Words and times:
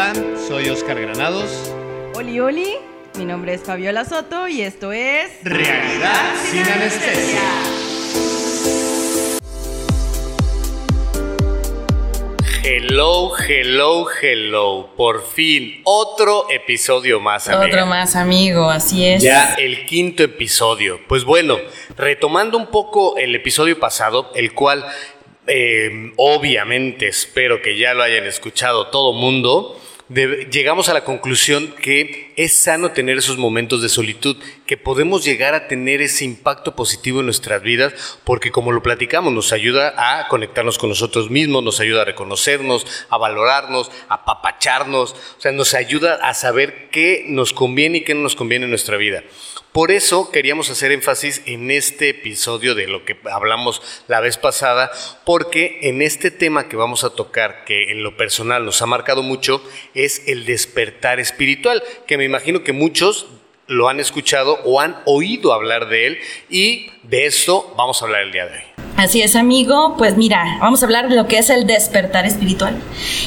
Hola, 0.00 0.14
soy 0.48 0.70
Oscar 0.70 0.98
Granados. 0.98 1.74
Oli, 2.14 2.40
oli, 2.40 2.76
mi 3.18 3.26
nombre 3.26 3.52
es 3.52 3.62
Fabiola 3.62 4.06
Soto 4.06 4.48
y 4.48 4.62
esto 4.62 4.92
es... 4.92 5.30
Realidad 5.42 6.36
sin 6.42 6.62
anestesia. 6.62 7.40
Hello, 12.62 13.32
hello, 13.46 14.06
hello. 14.22 14.88
Por 14.96 15.26
fin, 15.26 15.82
otro 15.84 16.46
episodio 16.48 17.20
más, 17.20 17.48
amiga. 17.48 17.66
Otro 17.66 17.84
más, 17.84 18.16
amigo, 18.16 18.70
así 18.70 19.04
es. 19.04 19.22
Ya 19.22 19.52
el 19.58 19.84
quinto 19.84 20.22
episodio. 20.22 20.98
Pues 21.08 21.24
bueno, 21.24 21.58
retomando 21.98 22.56
un 22.56 22.68
poco 22.68 23.18
el 23.18 23.34
episodio 23.34 23.78
pasado, 23.78 24.32
el 24.34 24.54
cual 24.54 24.82
eh, 25.46 26.12
obviamente 26.16 27.06
espero 27.06 27.60
que 27.60 27.76
ya 27.76 27.92
lo 27.92 28.02
hayan 28.02 28.24
escuchado 28.24 28.86
todo 28.86 29.12
mundo 29.12 29.76
llegamos 30.10 30.88
a 30.88 30.94
la 30.94 31.04
conclusión 31.04 31.72
que 31.80 32.32
es 32.36 32.58
sano 32.58 32.90
tener 32.90 33.18
esos 33.18 33.38
momentos 33.38 33.80
de 33.80 33.88
solitud, 33.88 34.36
que 34.66 34.76
podemos 34.76 35.24
llegar 35.24 35.54
a 35.54 35.68
tener 35.68 36.02
ese 36.02 36.24
impacto 36.24 36.74
positivo 36.74 37.20
en 37.20 37.26
nuestras 37.26 37.62
vidas, 37.62 38.18
porque 38.24 38.50
como 38.50 38.72
lo 38.72 38.82
platicamos, 38.82 39.32
nos 39.32 39.52
ayuda 39.52 39.94
a 39.96 40.26
conectarnos 40.26 40.78
con 40.78 40.88
nosotros 40.88 41.30
mismos, 41.30 41.62
nos 41.62 41.78
ayuda 41.78 42.02
a 42.02 42.06
reconocernos, 42.06 42.86
a 43.08 43.18
valorarnos, 43.18 43.90
a 44.08 44.24
papacharnos, 44.24 45.12
o 45.12 45.40
sea, 45.40 45.52
nos 45.52 45.74
ayuda 45.74 46.16
a 46.16 46.34
saber 46.34 46.88
qué 46.90 47.24
nos 47.28 47.52
conviene 47.52 47.98
y 47.98 48.04
qué 48.04 48.14
no 48.14 48.22
nos 48.22 48.34
conviene 48.34 48.64
en 48.64 48.70
nuestra 48.70 48.96
vida. 48.96 49.22
Por 49.72 49.92
eso 49.92 50.32
queríamos 50.32 50.68
hacer 50.68 50.90
énfasis 50.90 51.42
en 51.46 51.70
este 51.70 52.08
episodio 52.08 52.74
de 52.74 52.88
lo 52.88 53.04
que 53.04 53.16
hablamos 53.30 53.80
la 54.08 54.18
vez 54.18 54.36
pasada, 54.36 54.90
porque 55.24 55.78
en 55.82 56.02
este 56.02 56.32
tema 56.32 56.68
que 56.68 56.74
vamos 56.74 57.04
a 57.04 57.10
tocar, 57.10 57.64
que 57.64 57.92
en 57.92 58.02
lo 58.02 58.16
personal 58.16 58.64
nos 58.64 58.82
ha 58.82 58.86
marcado 58.86 59.22
mucho, 59.22 59.62
es 59.94 60.26
el 60.26 60.44
despertar 60.44 61.20
espiritual, 61.20 61.84
que 62.08 62.18
me 62.18 62.24
imagino 62.24 62.64
que 62.64 62.72
muchos 62.72 63.28
lo 63.68 63.88
han 63.88 64.00
escuchado 64.00 64.58
o 64.64 64.80
han 64.80 65.00
oído 65.04 65.52
hablar 65.52 65.88
de 65.88 66.06
él 66.08 66.18
y 66.48 66.90
de 67.04 67.26
esto 67.26 67.72
vamos 67.76 68.02
a 68.02 68.06
hablar 68.06 68.22
el 68.22 68.32
día 68.32 68.46
de 68.46 68.58
hoy. 68.58 68.89
Así 69.00 69.22
es, 69.22 69.34
amigo. 69.34 69.94
Pues 69.96 70.18
mira, 70.18 70.58
vamos 70.60 70.82
a 70.82 70.84
hablar 70.84 71.08
de 71.08 71.16
lo 71.16 71.26
que 71.26 71.38
es 71.38 71.48
el 71.48 71.66
despertar 71.66 72.26
espiritual. 72.26 72.76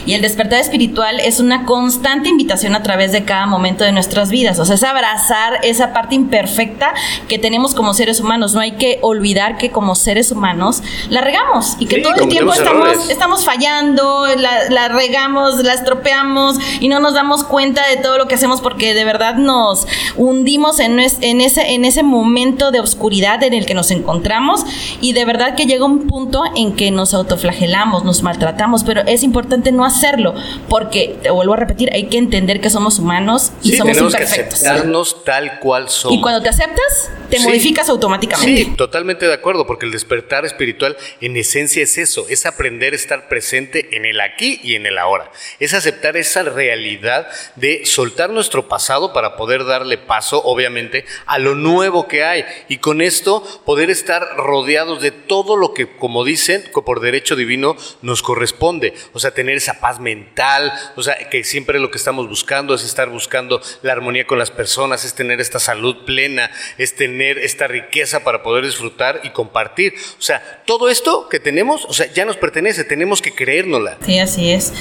Y 0.05 0.13
el 0.13 0.21
despertar 0.21 0.59
espiritual 0.59 1.19
es 1.19 1.39
una 1.39 1.65
constante 1.65 2.29
invitación 2.29 2.75
a 2.75 2.83
través 2.83 3.11
de 3.11 3.25
cada 3.25 3.47
momento 3.47 3.83
de 3.83 3.91
nuestras 3.91 4.29
vidas. 4.29 4.59
O 4.59 4.65
sea, 4.65 4.75
es 4.75 4.83
abrazar 4.83 5.61
esa 5.63 5.91
parte 5.91 6.13
imperfecta 6.13 6.93
que 7.27 7.39
tenemos 7.39 7.73
como 7.73 7.95
seres 7.95 8.19
humanos. 8.19 8.53
No 8.53 8.59
hay 8.59 8.73
que 8.73 8.99
olvidar 9.01 9.57
que 9.57 9.71
como 9.71 9.95
seres 9.95 10.31
humanos 10.31 10.83
la 11.09 11.21
regamos 11.21 11.75
y 11.79 11.87
que 11.87 12.01
todo 12.01 12.13
el 12.21 12.29
tiempo 12.29 12.53
estamos, 12.53 13.09
estamos, 13.09 13.43
fallando, 13.43 14.27
la, 14.35 14.89
regamos, 14.89 15.63
la 15.63 15.73
estropeamos 15.73 16.57
y 16.81 16.87
no 16.87 16.99
nos 16.99 17.15
damos 17.15 17.43
cuenta 17.43 17.87
de 17.87 17.97
todo 17.97 18.19
lo 18.19 18.27
que 18.27 18.35
hacemos 18.35 18.61
porque 18.61 18.93
de 18.93 19.05
verdad 19.05 19.37
nos 19.37 19.87
hundimos 20.17 20.79
en, 20.79 20.99
en, 20.99 21.41
ese, 21.41 21.73
en 21.73 21.83
ese 21.83 22.03
momento 22.03 22.69
de 22.69 22.79
oscuridad 22.79 23.41
en 23.41 23.55
el 23.55 23.65
que 23.65 23.73
nos 23.73 23.89
encontramos 23.89 24.67
y 25.01 25.13
de 25.13 25.25
verdad 25.25 25.55
que 25.55 25.62
llega 25.65 25.85
un 25.85 26.07
punto 26.07 26.43
en 26.55 26.75
que 26.75 26.91
nos 26.91 27.13
autoflagelamos, 27.13 28.03
nos 28.03 28.23
maltratamos, 28.23 28.83
pero 28.83 29.01
es 29.05 29.23
importante 29.23 29.71
no 29.71 29.85
hacerlo, 29.85 30.33
porque, 30.69 31.17
te 31.21 31.29
vuelvo 31.29 31.53
a 31.53 31.57
repetir, 31.57 31.89
hay 31.93 32.05
que 32.05 32.17
entender 32.17 32.61
que 32.61 32.69
somos 32.69 32.99
humanos 32.99 33.51
y 33.61 33.73
somos 33.73 33.97
imperfectos. 33.97 34.61
Que 34.61 34.67
aceptarnos 34.67 35.23
tal 35.23 35.59
cual 35.59 35.89
somos. 35.89 36.17
Y 36.17 36.21
cuando 36.21 36.41
te 36.41 36.49
aceptas, 36.49 37.11
te 37.29 37.39
modificas 37.39 37.89
automáticamente. 37.89 38.65
Sí, 38.65 38.75
totalmente 38.75 39.27
de 39.27 39.33
acuerdo, 39.33 39.65
porque 39.65 39.85
el 39.85 39.91
despertar 39.91 40.45
espiritual 40.45 40.97
en 41.21 41.35
esencia 41.37 41.83
es 41.83 41.97
eso, 41.97 42.25
es 42.29 42.45
aprender 42.45 42.93
a 42.93 42.95
estar 42.95 43.27
presente 43.27 43.95
en 43.95 44.05
el 44.05 44.21
aquí 44.21 44.59
y 44.63 44.75
en 44.75 44.85
el 44.85 44.97
ahora. 44.97 45.31
Es 45.59 45.73
aceptar 45.73 46.17
esa 46.17 46.43
realidad 46.43 47.27
de 47.55 47.85
soltar 47.85 48.29
nuestro 48.29 48.67
pasado 48.67 49.13
para 49.13 49.35
poder 49.35 49.65
darle 49.65 49.97
paso, 49.97 50.41
obviamente, 50.43 51.05
a 51.25 51.39
lo 51.39 51.55
nuevo 51.55 52.07
que 52.07 52.23
hay. 52.23 52.45
Y 52.69 52.77
con 52.77 53.01
esto 53.01 53.43
poder 53.65 53.89
estar 53.89 54.35
rodeados 54.37 55.01
de 55.01 55.11
todo 55.11 55.42
lo 55.57 55.73
que, 55.73 55.87
como 55.87 56.23
dicen, 56.23 56.63
por 56.85 56.99
derecho 56.99 57.35
divino 57.35 57.75
nos 58.01 58.21
corresponde. 58.21 58.93
O 59.13 59.19
sea, 59.19 59.31
tener 59.31 59.57
esa 59.57 59.79
paz 59.79 59.99
mental, 59.99 60.73
o 60.95 61.03
sea, 61.03 61.15
que 61.29 61.43
siempre 61.43 61.79
lo 61.79 61.91
que 61.91 61.97
estamos 61.97 62.27
buscando 62.27 62.73
es 62.75 62.83
estar 62.83 63.09
buscando 63.09 63.61
la 63.81 63.93
armonía 63.93 64.25
con 64.25 64.39
las 64.39 64.51
personas, 64.51 65.05
es 65.05 65.13
tener 65.13 65.41
esta 65.41 65.59
salud 65.59 66.05
plena, 66.05 66.51
es 66.77 66.95
tener 66.95 67.37
esta 67.37 67.67
riqueza 67.67 68.23
para 68.23 68.43
poder 68.43 68.65
disfrutar 68.65 69.21
y 69.23 69.29
compartir. 69.29 69.93
O 70.17 70.21
sea, 70.21 70.63
todo 70.65 70.89
esto 70.89 71.29
que 71.29 71.39
tenemos, 71.39 71.85
o 71.85 71.93
sea, 71.93 72.11
ya 72.11 72.25
nos 72.25 72.37
pertenece, 72.37 72.83
tenemos 72.83 73.21
que 73.21 73.33
creérnosla. 73.33 73.97
Sí, 74.05 74.19
así 74.19 74.51
es. 74.51 74.73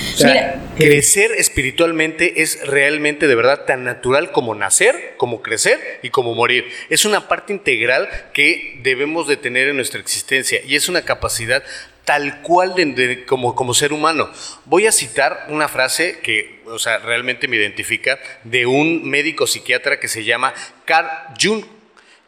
crecer 0.77 1.33
espiritualmente 1.33 2.43
es 2.43 2.67
realmente 2.67 3.27
de 3.27 3.35
verdad 3.35 3.65
tan 3.65 3.85
natural 3.85 4.33
como 4.33 4.55
nacer, 4.55 5.15
como 5.17 5.43
crecer 5.43 6.01
y 6.03 6.11
como 6.11 6.35
morir. 6.35 6.67
Es 6.91 7.05
una 7.05 7.29
parte 7.29 7.53
integral 7.53 8.09
que 8.33 8.79
debemos 8.83 9.27
de 9.29 9.37
tener 9.37 9.69
en 9.69 9.77
nuestra 9.77 10.01
existencia 10.01 10.52
y 10.67 10.77
es 10.77 10.89
una 10.89 11.03
capacidad 11.03 11.63
tal 12.05 12.43
cual 12.43 12.75
de, 12.75 13.25
como, 13.25 13.55
como 13.55 13.75
ser 13.75 13.93
humano. 13.93 14.31
Voy 14.65 14.87
a 14.87 14.93
citar 14.93 15.47
una 15.49 15.69
frase 15.69 16.19
que, 16.21 16.61
o 16.67 16.79
sea, 16.79 16.99
realmente 16.99 17.49
me 17.49 17.57
identifica 17.57 18.19
de 18.45 18.67
un 18.67 19.09
médico 19.09 19.47
psiquiatra 19.47 20.01
que 20.01 20.09
se 20.09 20.25
llama 20.25 20.53
Carl 20.85 21.09
Jung, 21.41 21.65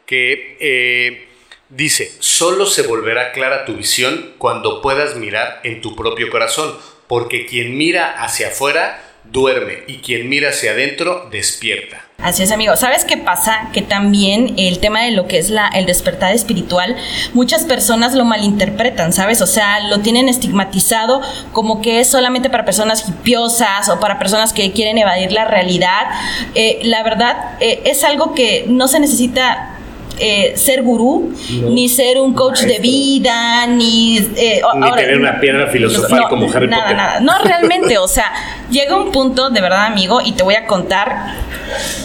que 0.05 0.57
eh, 0.59 1.27
dice, 1.69 2.11
solo 2.19 2.65
se 2.65 2.83
volverá 2.83 3.31
clara 3.31 3.65
tu 3.65 3.75
visión 3.75 4.33
cuando 4.37 4.81
puedas 4.81 5.15
mirar 5.15 5.59
en 5.63 5.81
tu 5.81 5.95
propio 5.95 6.29
corazón, 6.29 6.77
porque 7.07 7.45
quien 7.45 7.77
mira 7.77 8.23
hacia 8.23 8.47
afuera 8.47 9.04
duerme 9.31 9.79
y 9.87 9.97
quien 9.97 10.29
mira 10.29 10.49
hacia 10.49 10.71
adentro 10.71 11.29
despierta. 11.31 12.05
Así 12.17 12.43
es, 12.43 12.51
amigo. 12.51 12.75
¿Sabes 12.77 13.03
qué 13.03 13.17
pasa? 13.17 13.69
Que 13.73 13.81
también 13.81 14.55
el 14.57 14.79
tema 14.79 15.01
de 15.03 15.11
lo 15.11 15.27
que 15.27 15.37
es 15.37 15.49
la, 15.49 15.67
el 15.67 15.85
despertar 15.85 16.33
espiritual, 16.33 16.95
muchas 17.33 17.65
personas 17.65 18.15
lo 18.15 18.23
malinterpretan, 18.23 19.11
¿sabes? 19.11 19.41
O 19.41 19.47
sea, 19.47 19.81
lo 19.81 19.99
tienen 19.99 20.29
estigmatizado 20.29 21.21
como 21.51 21.81
que 21.81 21.99
es 21.99 22.07
solamente 22.07 22.49
para 22.49 22.63
personas 22.63 23.07
hipiosas 23.07 23.89
o 23.89 23.99
para 23.99 24.17
personas 24.17 24.53
que 24.53 24.71
quieren 24.71 24.97
evadir 24.97 25.33
la 25.33 25.45
realidad. 25.45 26.07
Eh, 26.55 26.79
la 26.83 27.03
verdad, 27.03 27.57
eh, 27.59 27.81
es 27.85 28.03
algo 28.03 28.33
que 28.33 28.65
no 28.67 28.87
se 28.87 28.99
necesita 28.99 29.74
eh, 30.19 30.53
ser 30.55 30.81
gurú, 30.83 31.33
ni 31.69 31.89
ser 31.89 32.19
un 32.19 32.33
coach 32.33 32.61
de 32.61 32.79
vida, 32.79 33.67
ni... 33.67 34.17
Eh, 34.35 34.61
ni 34.77 34.91
tener 34.91 35.19
una 35.19 35.39
piedra 35.39 35.67
filosofal 35.67 36.27
como 36.29 36.49
Harry 36.51 36.67
nada, 36.67 36.83
Potter. 36.83 36.97
Nada, 36.97 37.19
no 37.19 37.39
realmente, 37.43 37.97
o 37.97 38.07
sea, 38.07 38.31
llega 38.69 38.95
un 38.95 39.11
punto, 39.11 39.49
de 39.49 39.61
verdad 39.61 39.85
amigo, 39.85 40.21
y 40.23 40.33
te 40.33 40.43
voy 40.43 40.55
a 40.55 40.65
contar 40.67 41.33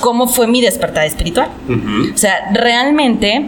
cómo 0.00 0.26
fue 0.26 0.46
mi 0.46 0.60
despertar 0.60 1.04
espiritual. 1.04 1.48
O 2.14 2.16
sea, 2.16 2.50
realmente 2.52 3.46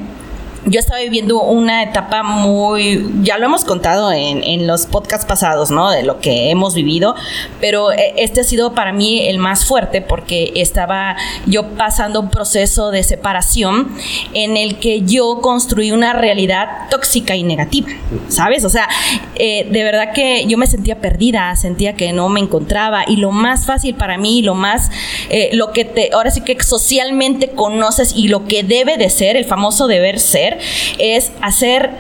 yo 0.67 0.79
estaba 0.79 1.01
viviendo 1.01 1.41
una 1.43 1.83
etapa 1.83 2.23
muy, 2.23 3.11
ya 3.23 3.39
lo 3.39 3.47
hemos 3.47 3.65
contado 3.65 4.13
en, 4.13 4.43
en, 4.45 4.67
los 4.67 4.87
podcasts 4.87 5.27
pasados, 5.27 5.71
¿no? 5.71 5.91
De 5.91 6.03
lo 6.03 6.21
que 6.21 6.51
hemos 6.51 6.75
vivido, 6.75 7.15
pero 7.61 7.93
eh, 7.93 8.15
este 8.17 8.43
ha 8.43 8.45
sido 8.45 8.75
para 8.75 8.93
mí 8.93 9.27
el 9.27 9.39
más 9.39 9.65
fuerte 9.65 10.03
porque 10.03 10.53
estaba 10.55 11.17
yo 11.47 11.71
pasando 11.71 12.21
un 12.21 12.31
proceso 12.31 12.91
de 12.91 13.03
separación 13.03 13.93
en 14.35 14.57
el 14.57 14.79
que 14.79 15.03
yo 15.03 15.41
construí 15.41 15.91
una 15.91 16.13
realidad 16.13 16.89
tóxica 16.91 17.35
y 17.35 17.43
negativa, 17.43 17.89
¿sabes? 18.29 18.65
O 18.65 18.69
sea, 18.69 18.89
eh, 19.35 19.67
de 19.71 19.85
verdad 19.85 20.13
que 20.15 20.47
yo 20.47 20.59
me 20.59 20.67
sentía 20.67 21.01
perdida, 21.01 21.55
sentía 21.57 21.95
que 21.95 22.13
no 22.13 22.29
me 22.29 22.41
encontraba 22.41 23.05
y 23.07 23.17
lo 23.17 23.33
más 23.33 23.67
fácil 23.67 23.95
para 23.95 24.19
mí, 24.19 24.43
lo 24.43 24.55
más, 24.55 24.91
eh, 25.29 25.51
lo 25.55 25.73
que 25.73 25.85
te, 25.85 26.11
ahora 26.13 26.31
sí 26.31 26.43
que 26.43 26.61
socialmente 26.63 27.51
conoces 27.51 28.13
y 28.15 28.29
lo 28.29 28.47
que 28.47 28.63
debe 28.63 28.97
de 28.97 29.11
ser, 29.11 29.37
el 29.37 29.45
famoso 29.45 29.87
deber 29.87 30.21
ser, 30.21 30.52
es 30.99 31.33
hacer 31.41 31.91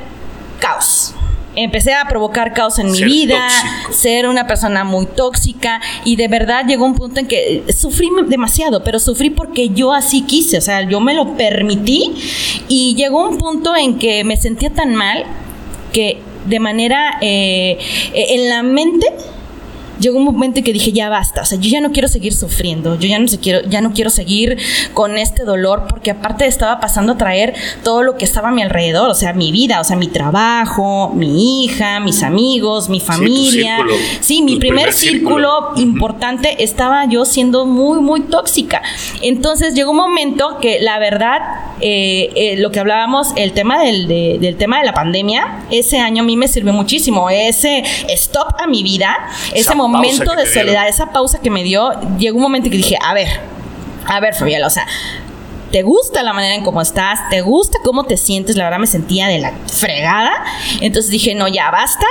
caos. 0.58 1.14
Empecé 1.54 1.92
a 1.92 2.06
provocar 2.08 2.54
caos 2.54 2.78
en 2.78 2.90
mi 2.90 3.04
vida, 3.04 3.46
ser 3.90 4.26
una 4.26 4.46
persona 4.46 4.84
muy 4.84 5.04
tóxica 5.04 5.82
y 6.02 6.16
de 6.16 6.26
verdad 6.26 6.64
llegó 6.66 6.86
un 6.86 6.94
punto 6.94 7.20
en 7.20 7.26
que 7.26 7.64
sufrí 7.76 8.08
demasiado, 8.26 8.82
pero 8.82 8.98
sufrí 8.98 9.28
porque 9.28 9.68
yo 9.68 9.92
así 9.92 10.22
quise, 10.22 10.56
o 10.56 10.60
sea, 10.62 10.88
yo 10.88 10.98
me 11.00 11.12
lo 11.12 11.36
permití 11.36 12.14
y 12.68 12.94
llegó 12.94 13.28
un 13.28 13.36
punto 13.36 13.76
en 13.76 13.98
que 13.98 14.24
me 14.24 14.38
sentía 14.38 14.70
tan 14.70 14.94
mal 14.94 15.24
que 15.92 16.20
de 16.46 16.58
manera 16.58 17.18
eh, 17.20 17.78
en 18.14 18.48
la 18.48 18.62
mente 18.62 19.06
llegó 20.02 20.18
un 20.18 20.24
momento 20.24 20.58
en 20.58 20.64
que 20.64 20.72
dije, 20.72 20.92
ya 20.92 21.08
basta, 21.08 21.42
o 21.42 21.44
sea, 21.44 21.58
yo 21.58 21.70
ya 21.70 21.80
no 21.80 21.92
quiero 21.92 22.08
seguir 22.08 22.34
sufriendo, 22.34 22.98
yo 22.98 23.08
ya 23.08 23.18
no, 23.18 23.28
se 23.28 23.38
quiero, 23.38 23.62
ya 23.68 23.80
no 23.80 23.92
quiero 23.92 24.10
seguir 24.10 24.58
con 24.92 25.16
este 25.16 25.44
dolor, 25.44 25.84
porque 25.88 26.10
aparte 26.10 26.44
estaba 26.46 26.80
pasando 26.80 27.12
a 27.12 27.16
traer 27.16 27.54
todo 27.82 28.02
lo 28.02 28.16
que 28.16 28.24
estaba 28.24 28.48
a 28.48 28.52
mi 28.52 28.62
alrededor, 28.62 29.08
o 29.08 29.14
sea, 29.14 29.32
mi 29.32 29.52
vida, 29.52 29.80
o 29.80 29.84
sea, 29.84 29.96
mi 29.96 30.08
trabajo, 30.08 31.12
mi 31.14 31.64
hija, 31.64 32.00
mis 32.00 32.22
amigos, 32.22 32.88
mi 32.88 33.00
familia. 33.00 33.78
Sí, 34.20 34.42
mi 34.42 34.56
primer, 34.56 34.92
círculo, 34.92 35.72
importante 35.76 36.62
estaba 36.62 37.06
yo 37.06 37.24
siendo 37.24 37.64
muy, 37.64 38.00
muy 38.00 38.22
tóxica. 38.22 38.82
Entonces 39.22 39.74
llegó 39.74 39.92
un 39.92 39.98
momento 39.98 40.58
que 40.60 40.80
la 40.80 40.98
verdad, 40.98 41.40
eh, 41.80 42.30
eh, 42.34 42.56
lo 42.58 42.72
que 42.72 42.80
hablábamos, 42.80 43.28
el 43.36 43.52
tema 43.52 43.78
del, 43.82 44.08
del 44.08 44.56
tema 44.56 44.80
de 44.80 44.84
la 44.84 44.94
pandemia, 44.94 45.64
ese 45.70 45.98
año 45.98 46.22
a 46.22 46.26
mí 46.26 46.36
me 46.36 46.48
sirvió 46.48 46.72
muchísimo, 46.72 47.30
ese 47.30 47.84
stop 48.08 48.48
a 48.58 48.66
mi 48.66 48.82
vida, 48.82 49.16
ese 49.54 49.74
momento 49.74 49.91
momento 49.92 50.34
de 50.34 50.46
soledad, 50.46 50.88
esa 50.88 51.12
pausa 51.12 51.40
que 51.40 51.50
me 51.50 51.62
dio, 51.62 51.92
llegó 52.18 52.36
un 52.36 52.42
momento 52.42 52.70
que 52.70 52.76
dije, 52.76 52.96
a 53.00 53.14
ver, 53.14 53.28
a 54.06 54.20
ver, 54.20 54.34
Fabiola, 54.34 54.66
o 54.66 54.70
sea, 54.70 54.86
¿te 55.70 55.82
gusta 55.82 56.22
la 56.22 56.32
manera 56.32 56.54
en 56.54 56.64
cómo 56.64 56.80
estás? 56.80 57.28
¿Te 57.30 57.40
gusta 57.40 57.78
cómo 57.84 58.04
te 58.04 58.16
sientes? 58.16 58.56
La 58.56 58.64
verdad 58.64 58.78
me 58.78 58.86
sentía 58.86 59.26
de 59.28 59.38
la 59.38 59.52
fregada. 59.72 60.32
Entonces 60.80 61.10
dije, 61.10 61.34
no, 61.34 61.48
ya 61.48 61.70
basta. 61.70 62.06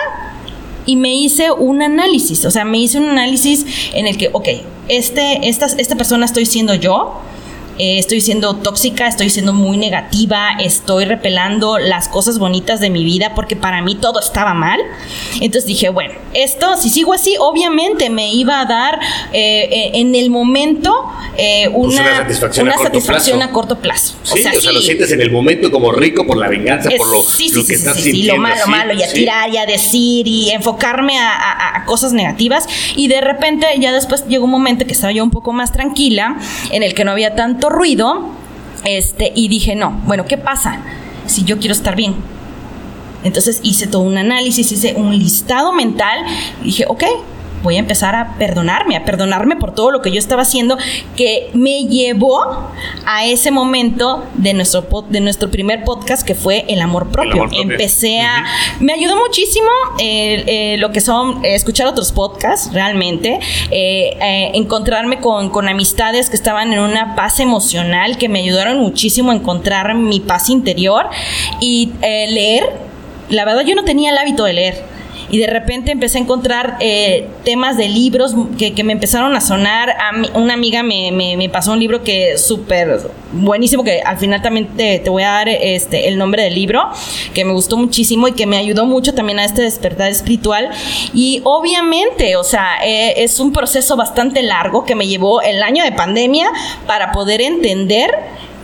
Y 0.85 0.95
me 0.95 1.13
hice 1.13 1.51
un 1.51 1.83
análisis, 1.83 2.43
o 2.43 2.49
sea, 2.49 2.65
me 2.65 2.79
hice 2.79 2.97
un 2.97 3.09
análisis 3.09 3.65
en 3.93 4.07
el 4.07 4.17
que, 4.17 4.29
ok, 4.33 4.47
este, 4.87 5.47
esta, 5.47 5.67
esta 5.67 5.95
persona 5.95 6.25
estoy 6.25 6.47
siendo 6.47 6.73
yo, 6.73 7.21
eh, 7.81 7.97
estoy 7.97 8.21
siendo 8.21 8.57
tóxica, 8.57 9.07
estoy 9.07 9.31
siendo 9.31 9.53
muy 9.53 9.75
negativa, 9.75 10.51
estoy 10.59 11.05
repelando 11.05 11.79
las 11.79 12.07
cosas 12.07 12.37
bonitas 12.37 12.79
de 12.79 12.91
mi 12.91 13.03
vida 13.03 13.33
porque 13.33 13.55
para 13.55 13.81
mí 13.81 13.95
todo 13.95 14.19
estaba 14.19 14.53
mal. 14.53 14.79
Entonces 15.41 15.65
dije, 15.65 15.89
bueno, 15.89 16.13
esto, 16.35 16.77
si 16.77 16.91
sigo 16.91 17.11
así, 17.11 17.37
obviamente 17.39 18.11
me 18.11 18.31
iba 18.35 18.61
a 18.61 18.65
dar 18.65 18.99
eh, 19.33 19.67
eh, 19.71 19.91
en 19.95 20.13
el 20.13 20.29
momento 20.29 20.93
una, 21.73 21.73
pues 21.73 21.99
una, 21.99 22.17
satisfacción, 22.17 22.69
a, 22.69 22.73
corto 22.73 22.83
satisfacción 22.83 23.41
a, 23.41 23.51
corto 23.51 23.79
plazo. 23.79 24.13
Sí, 24.25 24.43
o 24.55 24.61
sea, 24.61 24.71
lo 24.73 24.81
sientes 24.81 25.11
en 25.11 25.21
el 25.21 25.31
momento 25.31 25.71
como 25.71 25.91
rico 25.91 26.27
por 26.27 26.37
la 26.37 26.49
venganza, 26.49 26.87
por 26.95 27.07
lo, 27.07 27.23
lo 27.23 27.65
que 27.65 27.73
estás 27.73 27.95
sintiendo. 27.95 28.21
Sí, 28.21 28.23
lo 28.27 28.37
malo, 28.37 28.67
malo, 28.67 28.93
y 28.93 29.01
a 29.01 29.11
tirar 29.11 29.49
y 29.49 29.57
a 29.57 29.65
decir 29.65 30.27
y 30.27 30.51
enfocarme 30.51 31.17
a, 31.17 31.77
a 31.77 31.85
cosas 31.85 32.13
negativas. 32.13 32.67
Y 32.95 33.07
de 33.07 33.21
repente 33.21 33.65
ya 33.79 33.91
después 33.91 34.27
llegó 34.27 34.45
un 34.45 34.51
momento 34.51 34.85
que 34.85 34.91
estaba 34.91 35.13
yo 35.13 35.23
un 35.23 35.31
poco 35.31 35.51
más 35.51 35.71
tranquila, 35.71 36.37
en 36.71 36.83
el 36.83 36.93
que 36.93 37.05
no 37.05 37.11
había 37.11 37.33
tanto 37.33 37.70
ruido, 37.71 38.29
este, 38.83 39.31
y 39.35 39.47
dije, 39.47 39.75
no, 39.75 40.01
bueno, 40.05 40.25
¿qué 40.25 40.37
pasa 40.37 40.81
si 41.25 41.43
yo 41.43 41.59
quiero 41.59 41.73
estar 41.73 41.95
bien? 41.95 42.15
Entonces 43.23 43.59
hice 43.63 43.87
todo 43.87 44.01
un 44.01 44.17
análisis, 44.17 44.71
hice 44.71 44.95
un 44.95 45.17
listado 45.17 45.73
mental, 45.73 46.19
y 46.61 46.65
dije, 46.65 46.85
ok, 46.87 47.03
voy 47.63 47.75
a 47.75 47.79
empezar 47.79 48.15
a 48.15 48.35
perdonarme, 48.37 48.95
a 48.95 49.05
perdonarme 49.05 49.55
por 49.55 49.73
todo 49.73 49.91
lo 49.91 50.01
que 50.01 50.11
yo 50.11 50.19
estaba 50.19 50.41
haciendo 50.41 50.77
que 51.15 51.49
me 51.53 51.85
llevó 51.85 52.71
a 53.05 53.25
ese 53.25 53.51
momento 53.51 54.23
de 54.35 54.53
nuestro, 54.53 54.87
de 55.09 55.19
nuestro 55.19 55.49
primer 55.51 55.83
podcast 55.83 56.25
que 56.25 56.35
fue 56.35 56.65
el 56.67 56.81
amor 56.81 57.09
propio. 57.09 57.47
Empecé 57.51 58.21
a... 58.21 58.45
Me 58.79 58.93
ayudó 58.93 59.17
muchísimo 59.17 59.69
eh, 59.99 60.43
eh, 60.47 60.77
lo 60.77 60.91
que 60.91 61.01
son 61.01 61.43
escuchar 61.43 61.87
otros 61.87 62.11
podcasts, 62.11 62.73
realmente, 62.73 63.39
eh, 63.69 64.51
encontrarme 64.53 65.19
con, 65.19 65.49
con 65.49 65.67
amistades 65.67 66.29
que 66.29 66.35
estaban 66.35 66.73
en 66.73 66.79
una 66.79 67.15
paz 67.15 67.39
emocional, 67.39 68.17
que 68.17 68.29
me 68.29 68.39
ayudaron 68.39 68.79
muchísimo 68.79 69.31
a 69.31 69.35
encontrar 69.35 69.93
mi 69.95 70.19
paz 70.19 70.49
interior 70.49 71.07
y 71.59 71.91
leer. 72.01 72.91
La 73.29 73.45
verdad 73.45 73.61
yo 73.61 73.75
no 73.75 73.83
tenía 73.83 74.11
el 74.11 74.17
hábito 74.17 74.43
de 74.43 74.53
leer 74.53 74.90
y 75.31 75.37
de 75.37 75.47
repente 75.47 75.91
empecé 75.91 76.17
a 76.17 76.21
encontrar 76.21 76.75
eh, 76.81 77.27
temas 77.45 77.77
de 77.77 77.87
libros 77.87 78.35
que, 78.57 78.81
me 78.83 78.93
empezaron 78.93 79.33
a 79.35 79.41
sonar. 79.41 79.91
A 79.91 80.37
una 80.37 80.53
amiga 80.53 80.83
me, 80.83 81.49
pasó 81.51 81.71
un 81.71 81.79
libro 81.79 82.03
que 82.03 82.33
es 82.33 82.45
súper 82.45 82.99
buenísimo, 83.31 83.83
que 83.83 84.01
al 84.01 84.17
final 84.17 84.41
también 84.41 84.67
te, 84.75 85.01
voy 85.09 85.23
a 85.23 85.29
dar 85.31 85.49
este, 85.49 86.09
el 86.09 86.17
nombre 86.17 86.43
del 86.43 86.55
libro, 86.55 86.89
que 87.33 87.45
me 87.45 87.53
gustó 87.53 87.77
muchísimo 87.77 88.27
y 88.27 88.33
que 88.33 88.45
me 88.45 88.57
ayudó 88.57 88.85
mucho 88.85 89.13
también 89.13 89.39
a 89.39 89.45
este 89.45 89.61
despertar 89.61 90.11
espiritual. 90.11 90.69
Y 91.13 91.41
obviamente, 91.45 92.35
o 92.35 92.43
sea, 92.43 92.79
eh, 92.83 93.23
es 93.23 93.39
un 93.39 93.53
proceso 93.53 93.95
bastante 93.95 94.41
largo 94.41 94.83
que 94.83 94.95
me 94.95 95.07
llevó 95.07 95.41
el 95.41 95.63
año 95.63 95.83
de 95.85 95.93
pandemia 95.93 96.49
para 96.87 97.13
poder 97.13 97.41
entender 97.41 98.11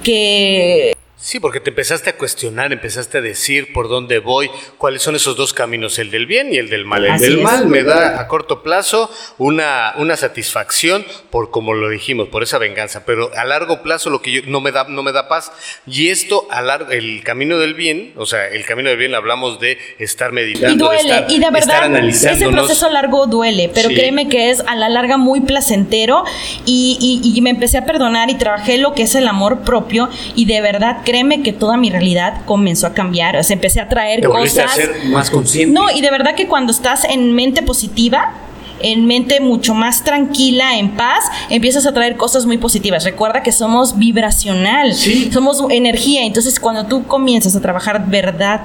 que 0.03 0.96
Sí, 1.19 1.39
porque 1.39 1.59
te 1.59 1.71
empezaste 1.71 2.11
a 2.11 2.15
cuestionar, 2.15 2.71
empezaste 2.71 3.17
a 3.17 3.21
decir 3.21 3.73
por 3.73 3.89
dónde 3.89 4.19
voy, 4.19 4.51
cuáles 4.77 5.01
son 5.01 5.15
esos 5.15 5.35
dos 5.35 5.51
caminos, 5.51 5.97
el 5.97 6.11
del 6.11 6.27
bien 6.27 6.53
y 6.53 6.57
el 6.57 6.69
del 6.69 6.85
mal. 6.85 7.05
El 7.05 7.17
del 7.17 7.41
mal 7.41 7.65
me 7.65 7.81
da 7.81 8.21
a 8.21 8.27
corto 8.27 8.61
plazo 8.61 9.09
una, 9.39 9.93
una 9.97 10.15
satisfacción 10.15 11.03
por 11.31 11.49
como 11.49 11.73
lo 11.73 11.89
dijimos, 11.89 12.27
por 12.27 12.43
esa 12.43 12.59
venganza, 12.59 13.03
pero 13.03 13.31
a 13.35 13.45
largo 13.45 13.81
plazo 13.81 14.11
lo 14.11 14.21
que 14.21 14.31
yo, 14.31 14.41
no 14.45 14.61
me 14.61 14.71
da 14.71 14.83
no 14.87 15.01
me 15.01 15.11
da 15.11 15.27
paz. 15.27 15.51
Y 15.87 16.09
esto 16.09 16.47
a 16.51 16.61
largo, 16.61 16.91
el 16.91 17.23
camino 17.23 17.57
del 17.57 17.73
bien, 17.73 18.13
o 18.15 18.27
sea, 18.27 18.47
el 18.47 18.63
camino 18.63 18.89
del 18.89 18.99
bien 18.99 19.15
hablamos 19.15 19.59
de 19.59 19.79
estar 19.97 20.31
meditando, 20.31 20.75
y 20.75 20.77
duele, 20.77 21.03
de 21.03 21.19
estar, 21.19 21.31
y 21.31 21.39
de 21.39 21.49
verdad 21.49 22.07
ese 22.07 22.47
proceso 22.47 22.91
largo 22.91 23.25
duele, 23.25 23.71
pero 23.73 23.89
créeme 23.89 24.29
que 24.29 24.51
es 24.51 24.59
a 24.67 24.75
la 24.75 24.87
larga 24.87 25.17
muy 25.17 25.41
placentero 25.41 26.25
y, 26.67 27.21
y, 27.23 27.35
y 27.35 27.41
me 27.41 27.49
empecé 27.49 27.79
a 27.79 27.85
perdonar 27.85 28.29
y 28.29 28.35
trabajé 28.35 28.77
lo 28.77 28.93
que 28.93 29.01
es 29.01 29.15
el 29.15 29.27
amor 29.27 29.61
propio 29.61 30.09
y 30.35 30.45
de 30.45 30.61
verdad 30.61 31.06
créeme 31.07 31.41
que 31.41 31.53
toda 31.53 31.77
mi 31.77 31.89
realidad 31.89 32.41
comenzó 32.45 32.85
a 32.85 32.93
cambiar. 32.93 33.37
O 33.37 33.43
sea, 33.43 33.53
empecé 33.53 33.79
a 33.79 33.87
traer 33.87 34.19
Te 34.19 34.27
cosas. 34.27 34.73
A 34.73 34.75
ser 34.75 35.05
más 35.05 35.31
consciente. 35.31 35.73
No, 35.73 35.89
y 35.89 36.01
de 36.01 36.11
verdad 36.11 36.35
que 36.35 36.47
cuando 36.47 36.73
estás 36.73 37.05
en 37.05 37.33
mente 37.33 37.63
positiva, 37.63 38.33
en 38.81 39.05
mente 39.05 39.39
mucho 39.39 39.73
más 39.73 40.03
tranquila, 40.03 40.77
en 40.77 40.97
paz, 40.97 41.23
empiezas 41.49 41.85
a 41.85 41.93
traer 41.93 42.17
cosas 42.17 42.45
muy 42.45 42.57
positivas. 42.57 43.05
Recuerda 43.05 43.41
que 43.41 43.53
somos 43.53 43.97
vibracional, 43.97 44.93
somos 45.31 45.63
energía. 45.69 46.25
Entonces, 46.25 46.59
cuando 46.59 46.87
tú 46.87 47.05
comienzas 47.07 47.55
a 47.55 47.61
trabajar 47.61 48.07
verdad, 48.07 48.63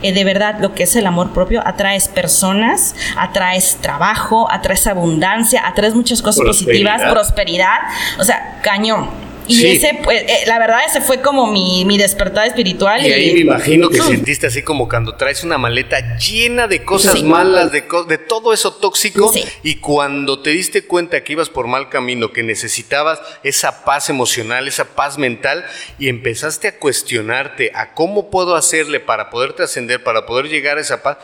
eh, 0.00 0.14
de 0.14 0.24
verdad 0.24 0.60
lo 0.62 0.74
que 0.74 0.84
es 0.84 0.96
el 0.96 1.06
amor 1.06 1.34
propio, 1.34 1.60
atraes 1.62 2.08
personas, 2.08 2.94
atraes 3.18 3.76
trabajo, 3.82 4.50
atraes 4.50 4.86
abundancia, 4.86 5.66
atraes 5.66 5.94
muchas 5.94 6.22
cosas 6.22 6.42
positivas, 6.42 7.02
prosperidad. 7.10 7.80
O 8.18 8.24
sea, 8.24 8.60
cañón. 8.62 9.31
Y 9.46 9.66
ese, 9.66 9.98
pues, 10.02 10.22
eh, 10.22 10.44
la 10.46 10.58
verdad, 10.58 10.80
ese 10.86 11.00
fue 11.00 11.20
como 11.20 11.46
mi, 11.46 11.84
mi 11.84 11.98
despertar 11.98 12.46
espiritual. 12.46 13.04
Y, 13.04 13.12
ahí 13.12 13.34
me 13.34 13.40
imagino 13.40 13.88
que 13.88 14.00
sentiste 14.00 14.46
así 14.46 14.62
como 14.62 14.88
cuando 14.88 15.16
traes 15.16 15.44
una 15.44 15.58
maleta 15.58 16.16
llena 16.16 16.68
de 16.68 16.84
cosas 16.84 17.22
malas, 17.22 17.72
de, 17.72 17.84
de 18.08 18.18
todo 18.18 18.52
eso 18.52 18.74
tóxico, 18.74 19.32
y 19.62 19.76
cuando 19.76 20.40
te 20.40 20.50
diste 20.50 20.86
cuenta 20.86 21.22
que 21.24 21.32
ibas 21.32 21.48
por 21.48 21.66
mal 21.66 21.88
camino, 21.88 22.32
que 22.32 22.42
necesitabas 22.42 23.20
esa 23.42 23.84
paz 23.84 24.10
emocional, 24.10 24.68
esa 24.68 24.84
paz 24.84 25.18
mental, 25.18 25.64
y 25.98 26.08
empezaste 26.08 26.68
a 26.68 26.78
cuestionarte 26.78 27.72
a 27.74 27.94
cómo 27.94 28.30
puedo 28.30 28.54
hacerle 28.54 29.00
para 29.00 29.30
poder 29.30 29.52
trascender, 29.54 30.02
para 30.02 30.26
poder 30.26 30.48
llegar 30.48 30.78
a 30.78 30.80
esa 30.80 31.02
paz 31.02 31.18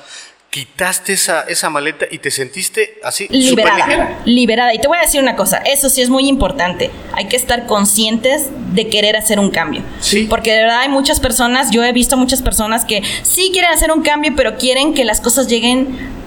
quitaste 0.50 1.12
esa, 1.12 1.42
esa 1.42 1.68
maleta 1.68 2.06
y 2.10 2.18
te 2.18 2.30
sentiste 2.30 2.98
así 3.04 3.28
liberada, 3.28 4.18
liberada. 4.24 4.74
Y 4.74 4.78
te 4.78 4.88
voy 4.88 4.96
a 4.98 5.02
decir 5.02 5.20
una 5.20 5.36
cosa, 5.36 5.58
eso 5.58 5.90
sí 5.90 6.00
es 6.00 6.08
muy 6.08 6.26
importante. 6.28 6.90
Hay 7.12 7.26
que 7.26 7.36
estar 7.36 7.66
conscientes 7.66 8.46
de 8.72 8.88
querer 8.88 9.16
hacer 9.16 9.38
un 9.38 9.50
cambio. 9.50 9.82
Sí. 10.00 10.26
Porque 10.28 10.52
de 10.52 10.62
verdad 10.62 10.80
hay 10.80 10.88
muchas 10.88 11.20
personas, 11.20 11.70
yo 11.70 11.84
he 11.84 11.92
visto 11.92 12.16
muchas 12.16 12.40
personas 12.40 12.84
que 12.84 13.02
sí 13.22 13.50
quieren 13.52 13.70
hacer 13.70 13.92
un 13.92 14.02
cambio, 14.02 14.32
pero 14.36 14.56
quieren 14.56 14.94
que 14.94 15.04
las 15.04 15.20
cosas 15.20 15.48
lleguen 15.48 16.17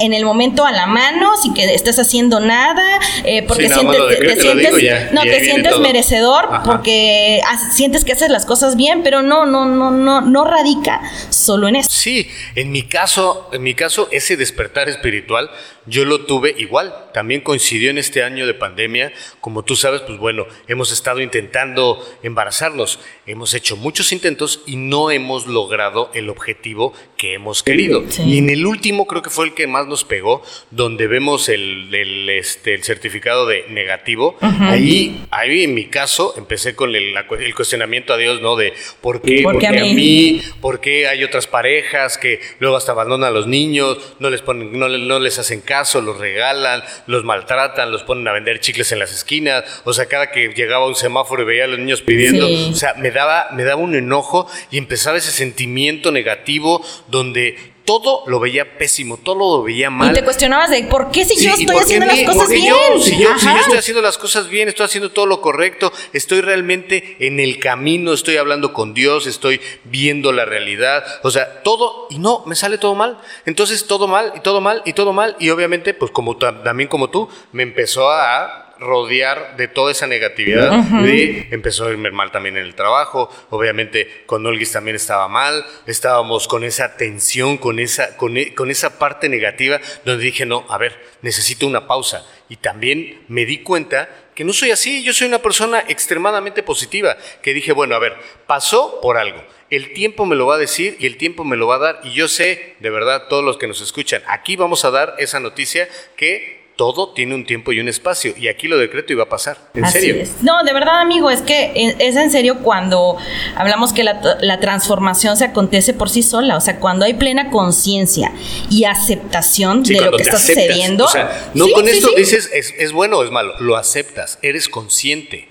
en 0.00 0.12
el 0.12 0.24
momento 0.24 0.64
a 0.64 0.72
la 0.72 0.86
mano 0.86 1.36
sin 1.40 1.54
que 1.54 1.74
estés 1.74 1.98
haciendo 1.98 2.40
nada, 2.40 3.00
eh, 3.24 3.42
porque 3.42 3.68
sientes, 3.68 4.00
te, 4.08 4.40
sientes, 4.40 5.12
no, 5.12 5.22
te 5.22 5.44
sientes 5.44 5.78
merecedor, 5.78 6.48
porque 6.64 7.40
sientes 7.72 8.04
que 8.04 8.12
haces 8.12 8.30
las 8.30 8.46
cosas 8.46 8.76
bien, 8.76 9.02
pero 9.02 9.22
no, 9.22 9.46
no, 9.46 9.66
no, 9.66 9.90
no, 9.90 10.20
no 10.20 10.44
radica 10.44 11.00
solo 11.30 11.68
en 11.68 11.76
eso. 11.76 11.90
Sí, 11.90 12.28
en 12.54 12.72
mi 12.72 12.82
caso, 12.82 13.48
en 13.52 13.62
mi 13.62 13.74
caso, 13.74 14.08
ese 14.10 14.36
despertar 14.36 14.88
espiritual 14.88 15.50
yo 15.90 16.04
lo 16.04 16.24
tuve 16.24 16.54
igual, 16.56 16.94
también 17.12 17.40
coincidió 17.40 17.90
en 17.90 17.98
este 17.98 18.22
año 18.22 18.46
de 18.46 18.54
pandemia, 18.54 19.12
como 19.40 19.64
tú 19.64 19.74
sabes, 19.74 20.00
pues 20.02 20.18
bueno, 20.18 20.46
hemos 20.68 20.92
estado 20.92 21.20
intentando 21.20 22.06
embarazarnos, 22.22 23.00
hemos 23.26 23.54
hecho 23.54 23.76
muchos 23.76 24.12
intentos 24.12 24.62
y 24.66 24.76
no 24.76 25.10
hemos 25.10 25.46
logrado 25.46 26.10
el 26.14 26.30
objetivo 26.30 26.94
que 27.16 27.34
hemos 27.34 27.62
querido. 27.62 28.04
Y 28.24 28.38
en 28.38 28.50
el 28.50 28.66
último 28.66 29.06
creo 29.06 29.22
que 29.22 29.30
fue 29.30 29.46
el 29.46 29.54
que 29.54 29.66
más 29.66 29.86
nos 29.86 30.04
pegó, 30.04 30.42
donde 30.70 31.08
vemos 31.08 31.48
el, 31.48 31.92
este, 32.30 32.74
el 32.74 32.84
certificado 32.84 33.46
de 33.46 33.64
negativo, 33.68 34.36
ahí, 34.40 35.24
ahí 35.30 35.64
en 35.64 35.74
mi 35.74 35.86
caso 35.86 36.34
empecé 36.36 36.76
con 36.76 36.94
el, 36.94 37.14
el, 37.16 37.54
cuestionamiento 37.54 38.12
a 38.12 38.16
Dios, 38.16 38.40
¿no? 38.40 38.54
De 38.54 38.74
por 39.00 39.20
qué, 39.22 39.42
¿Por, 39.42 39.58
qué 39.58 39.66
a, 39.66 39.72
mí? 39.72 40.40
por 40.60 40.80
qué 40.80 41.08
hay 41.08 41.24
otras 41.24 41.48
parejas 41.48 42.16
que 42.16 42.40
luego 42.60 42.76
hasta 42.76 42.92
abandonan 42.92 43.28
a 43.28 43.30
los 43.32 43.48
niños, 43.48 44.14
no 44.20 44.30
les, 44.30 44.42
ponen, 44.42 44.78
no, 44.78 44.88
no 44.88 45.18
les 45.18 45.38
hacen 45.38 45.60
caso, 45.60 45.79
los 46.02 46.18
regalan, 46.18 46.82
los 47.06 47.24
maltratan, 47.24 47.90
los 47.90 48.02
ponen 48.02 48.26
a 48.28 48.32
vender 48.32 48.60
chicles 48.60 48.92
en 48.92 48.98
las 48.98 49.12
esquinas, 49.12 49.64
o 49.84 49.92
sea, 49.92 50.06
cada 50.06 50.30
que 50.30 50.48
llegaba 50.48 50.86
un 50.86 50.94
semáforo 50.94 51.42
y 51.42 51.46
veía 51.46 51.64
a 51.64 51.68
los 51.68 51.78
niños 51.78 52.02
pidiendo, 52.02 52.46
o 52.46 52.74
sea, 52.74 52.94
me 52.94 53.10
daba, 53.10 53.48
me 53.52 53.64
daba 53.64 53.80
un 53.80 53.94
enojo 53.94 54.48
y 54.70 54.78
empezaba 54.78 55.18
ese 55.18 55.30
sentimiento 55.30 56.12
negativo 56.12 56.84
donde 57.08 57.69
todo 57.90 58.22
lo 58.26 58.38
veía 58.38 58.78
pésimo, 58.78 59.16
todo 59.16 59.34
lo 59.34 59.62
veía 59.64 59.90
mal. 59.90 60.12
Y 60.12 60.14
te 60.14 60.22
cuestionabas 60.22 60.70
de 60.70 60.84
por 60.84 61.10
qué 61.10 61.24
si 61.24 61.44
yo 61.44 61.50
estoy 61.50 61.76
haciendo 61.76 62.06
las 62.06 62.22
cosas 62.22 62.48
bien. 62.48 62.72
si, 63.02 63.18
yo, 63.18 63.30
estoy 63.34 63.78
haciendo 63.78 64.00
las 64.00 64.16
cosas 64.16 64.48
bien, 64.48 64.68
estoy 64.68 64.86
haciendo 64.86 65.10
todo 65.10 65.26
lo 65.26 65.40
correcto, 65.40 65.92
estoy 66.12 66.40
realmente 66.40 67.16
en 67.18 67.40
el 67.40 67.58
camino, 67.58 68.12
estoy 68.12 68.36
hablando 68.36 68.72
con 68.72 68.94
Dios, 68.94 69.26
estoy 69.26 69.60
viendo 69.82 70.30
la 70.30 70.44
realidad, 70.44 71.04
o 71.24 71.32
sea, 71.32 71.64
todo, 71.64 72.06
y 72.10 72.20
no, 72.20 72.44
me 72.46 72.54
sale 72.54 72.78
todo 72.78 72.94
mal. 72.94 73.18
Entonces 73.44 73.84
todo 73.88 74.06
mal, 74.06 74.34
y 74.36 74.40
todo 74.40 74.60
mal, 74.60 74.82
y 74.84 74.92
todo 74.92 75.12
mal, 75.12 75.34
y 75.40 75.50
obviamente, 75.50 75.92
pues 75.92 76.12
como 76.12 76.36
también 76.36 76.88
como 76.88 77.10
tú, 77.10 77.28
me 77.50 77.64
empezó 77.64 78.08
a 78.08 78.69
rodear 78.80 79.56
de 79.56 79.68
toda 79.68 79.92
esa 79.92 80.06
negatividad. 80.06 80.70
de, 81.02 81.48
empezó 81.50 81.86
a 81.86 81.90
irme 81.90 82.10
mal 82.10 82.32
también 82.32 82.56
en 82.56 82.64
el 82.64 82.74
trabajo. 82.74 83.30
Obviamente 83.50 84.24
con 84.26 84.44
Olguis 84.46 84.72
también 84.72 84.96
estaba 84.96 85.28
mal. 85.28 85.64
Estábamos 85.86 86.48
con 86.48 86.64
esa 86.64 86.96
tensión, 86.96 87.58
con 87.58 87.78
esa, 87.78 88.16
con, 88.16 88.36
e, 88.36 88.54
con 88.54 88.70
esa 88.70 88.98
parte 88.98 89.28
negativa 89.28 89.80
donde 90.04 90.24
dije, 90.24 90.46
no, 90.46 90.64
a 90.68 90.78
ver, 90.78 90.98
necesito 91.22 91.66
una 91.66 91.86
pausa. 91.86 92.26
Y 92.48 92.56
también 92.56 93.22
me 93.28 93.44
di 93.44 93.58
cuenta 93.58 94.08
que 94.34 94.44
no 94.44 94.52
soy 94.52 94.70
así. 94.70 95.04
Yo 95.04 95.12
soy 95.12 95.28
una 95.28 95.40
persona 95.40 95.84
extremadamente 95.86 96.62
positiva. 96.62 97.16
Que 97.42 97.54
dije, 97.54 97.72
bueno, 97.72 97.94
a 97.94 97.98
ver, 97.98 98.16
pasó 98.46 99.00
por 99.00 99.18
algo 99.18 99.40
el 99.70 99.92
tiempo 99.92 100.26
me 100.26 100.36
lo 100.36 100.46
va 100.46 100.56
a 100.56 100.58
decir 100.58 100.96
y 100.98 101.06
el 101.06 101.16
tiempo 101.16 101.44
me 101.44 101.56
lo 101.56 101.68
va 101.68 101.76
a 101.76 101.78
dar. 101.78 102.00
Y 102.04 102.12
yo 102.12 102.28
sé, 102.28 102.74
de 102.80 102.90
verdad, 102.90 103.28
todos 103.28 103.44
los 103.44 103.56
que 103.56 103.68
nos 103.68 103.80
escuchan, 103.80 104.22
aquí 104.26 104.56
vamos 104.56 104.84
a 104.84 104.90
dar 104.90 105.14
esa 105.18 105.40
noticia 105.40 105.88
que 106.16 106.59
todo 106.80 107.10
tiene 107.10 107.34
un 107.34 107.44
tiempo 107.44 107.72
y 107.72 107.80
un 107.80 107.88
espacio. 107.88 108.32
Y 108.38 108.48
aquí 108.48 108.66
lo 108.66 108.78
decreto 108.78 109.12
y 109.12 109.16
va 109.16 109.24
a 109.24 109.28
pasar. 109.28 109.58
En 109.74 109.86
serio. 109.86 110.24
No, 110.40 110.64
de 110.64 110.72
verdad, 110.72 111.00
amigo, 111.00 111.28
es 111.28 111.42
que 111.42 111.94
es 111.98 112.16
en 112.16 112.30
serio 112.30 112.60
cuando 112.62 113.18
hablamos 113.54 113.92
que 113.92 114.02
la, 114.02 114.60
transformación 114.60 115.36
se 115.36 115.44
acontece 115.44 115.92
por 115.92 116.08
sí 116.08 116.22
sola. 116.22 116.56
O 116.56 116.60
sea, 116.62 116.80
cuando 116.80 117.04
hay 117.04 117.12
plena 117.12 117.50
conciencia 117.50 118.32
y 118.70 118.84
aceptación 118.84 119.82
de 119.82 120.00
lo 120.00 120.12
que 120.12 120.22
está 120.22 120.38
sucediendo. 120.38 121.04
O 121.04 121.08
sea, 121.08 121.50
no 121.52 121.68
con 121.68 121.86
esto 121.86 122.12
dices 122.16 122.48
es, 122.50 122.72
es 122.78 122.92
bueno 122.92 123.18
o 123.18 123.24
es 123.24 123.30
malo. 123.30 123.52
Lo 123.58 123.76
aceptas, 123.76 124.38
eres 124.40 124.70
consciente 124.70 125.49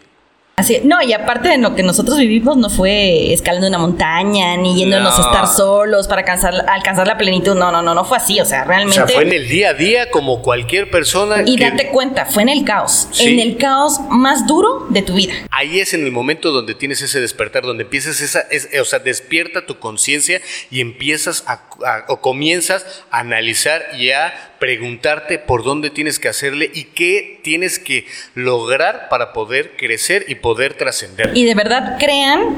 no, 0.84 1.01
y 1.01 1.13
aparte 1.13 1.50
de 1.50 1.58
lo 1.58 1.75
que 1.75 1.84
nosotros 1.84 2.18
vivimos 2.18 2.58
no 2.58 2.70
fue 2.70 3.34
escalando 3.34 3.68
una 3.68 3.78
montaña, 3.78 4.58
ni 4.58 4.75
yéndonos 4.75 5.18
a 5.18 5.22
estar 5.22 5.48
solos 5.48 6.08
para 6.08 6.22
alcanzar, 6.22 6.66
alcanzar 6.68 7.08
la 7.08 7.18
plenitud. 7.18 7.56
No, 7.56 7.72
no, 7.72 7.82
no, 7.82 7.94
no 7.94 8.06
fue 8.06 8.18
así. 8.18 8.39
O 8.39 8.46
sea, 8.46 8.63
realmente. 8.63 9.01
O 9.01 9.08
sea, 9.08 9.16
fue 9.16 9.24
en 9.24 9.34
el 9.34 9.48
día 9.48 9.70
a 9.70 9.74
día 9.74 10.12
como 10.12 10.42
cualquier 10.42 10.89
persona. 10.89 11.44
Y 11.46 11.58
date 11.58 11.89
cuenta, 11.89 12.25
fue 12.25 12.44
en 12.44 12.50
el 12.50 12.66
caos. 12.66 13.10
En 13.20 13.39
el 13.39 13.58
caos 13.58 14.00
más 14.10 14.48
duro 14.48 14.88
de 14.89 15.01
tu 15.01 15.13
vida. 15.13 15.34
Ahí 15.51 15.80
es 15.80 15.94
en 15.94 16.04
el 16.04 16.12
momento 16.12 16.51
donde 16.51 16.75
tienes 16.75 17.01
ese 17.01 17.20
despertar, 17.22 17.63
donde 17.63 17.84
empiezas 17.84 18.22
esa. 18.22 18.46
o 18.82 18.86
sea, 18.86 19.00
despierta 19.00 19.66
tu 19.66 19.80
conciencia 19.80 20.42
y 20.72 20.82
empiezas 20.82 21.44
a, 21.48 21.63
o 22.08 22.22
comienzas 22.22 22.86
a 23.12 23.20
analizar 23.20 23.82
y 23.98 24.12
a 24.12 24.56
preguntarte 24.60 25.39
por 25.39 25.63
dónde 25.63 25.89
tienes 25.89 26.20
que 26.20 26.28
hacerle 26.28 26.70
y 26.74 26.84
qué 26.84 27.39
tienes 27.44 27.80
que 27.80 28.06
lograr 28.36 29.08
para 29.10 29.32
poder 29.32 29.78
crecer 29.78 30.25
y 30.28 30.36
poder 30.36 30.49
trascender. 30.75 31.32
Y 31.36 31.46
de 31.46 31.56
verdad 31.56 31.98
crean 32.00 32.58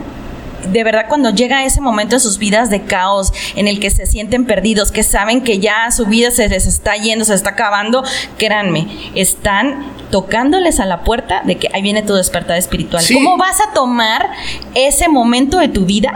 de 0.71 0.83
verdad 0.83 1.05
cuando 1.07 1.31
llega 1.31 1.65
ese 1.65 1.81
momento 1.81 2.15
en 2.15 2.19
sus 2.19 2.37
vidas 2.37 2.69
de 2.69 2.83
caos, 2.83 3.33
en 3.55 3.67
el 3.67 3.79
que 3.79 3.89
se 3.89 4.05
sienten 4.05 4.45
perdidos, 4.45 4.91
que 4.91 5.03
saben 5.03 5.41
que 5.41 5.59
ya 5.59 5.89
su 5.91 6.05
vida 6.05 6.31
se 6.31 6.47
les 6.49 6.67
está 6.67 6.95
yendo, 6.95 7.25
se 7.25 7.33
está 7.33 7.51
acabando, 7.51 8.03
créanme, 8.37 8.87
están 9.15 9.91
tocándoles 10.11 10.79
a 10.79 10.85
la 10.85 11.03
puerta 11.03 11.41
de 11.45 11.57
que 11.57 11.69
ahí 11.73 11.81
viene 11.81 12.03
tu 12.03 12.13
despertar 12.13 12.57
espiritual. 12.57 13.03
¿Cómo 13.13 13.37
vas 13.37 13.59
a 13.61 13.73
tomar 13.73 14.29
ese 14.75 15.07
momento 15.07 15.57
de 15.57 15.67
tu 15.67 15.85
vida 15.85 16.11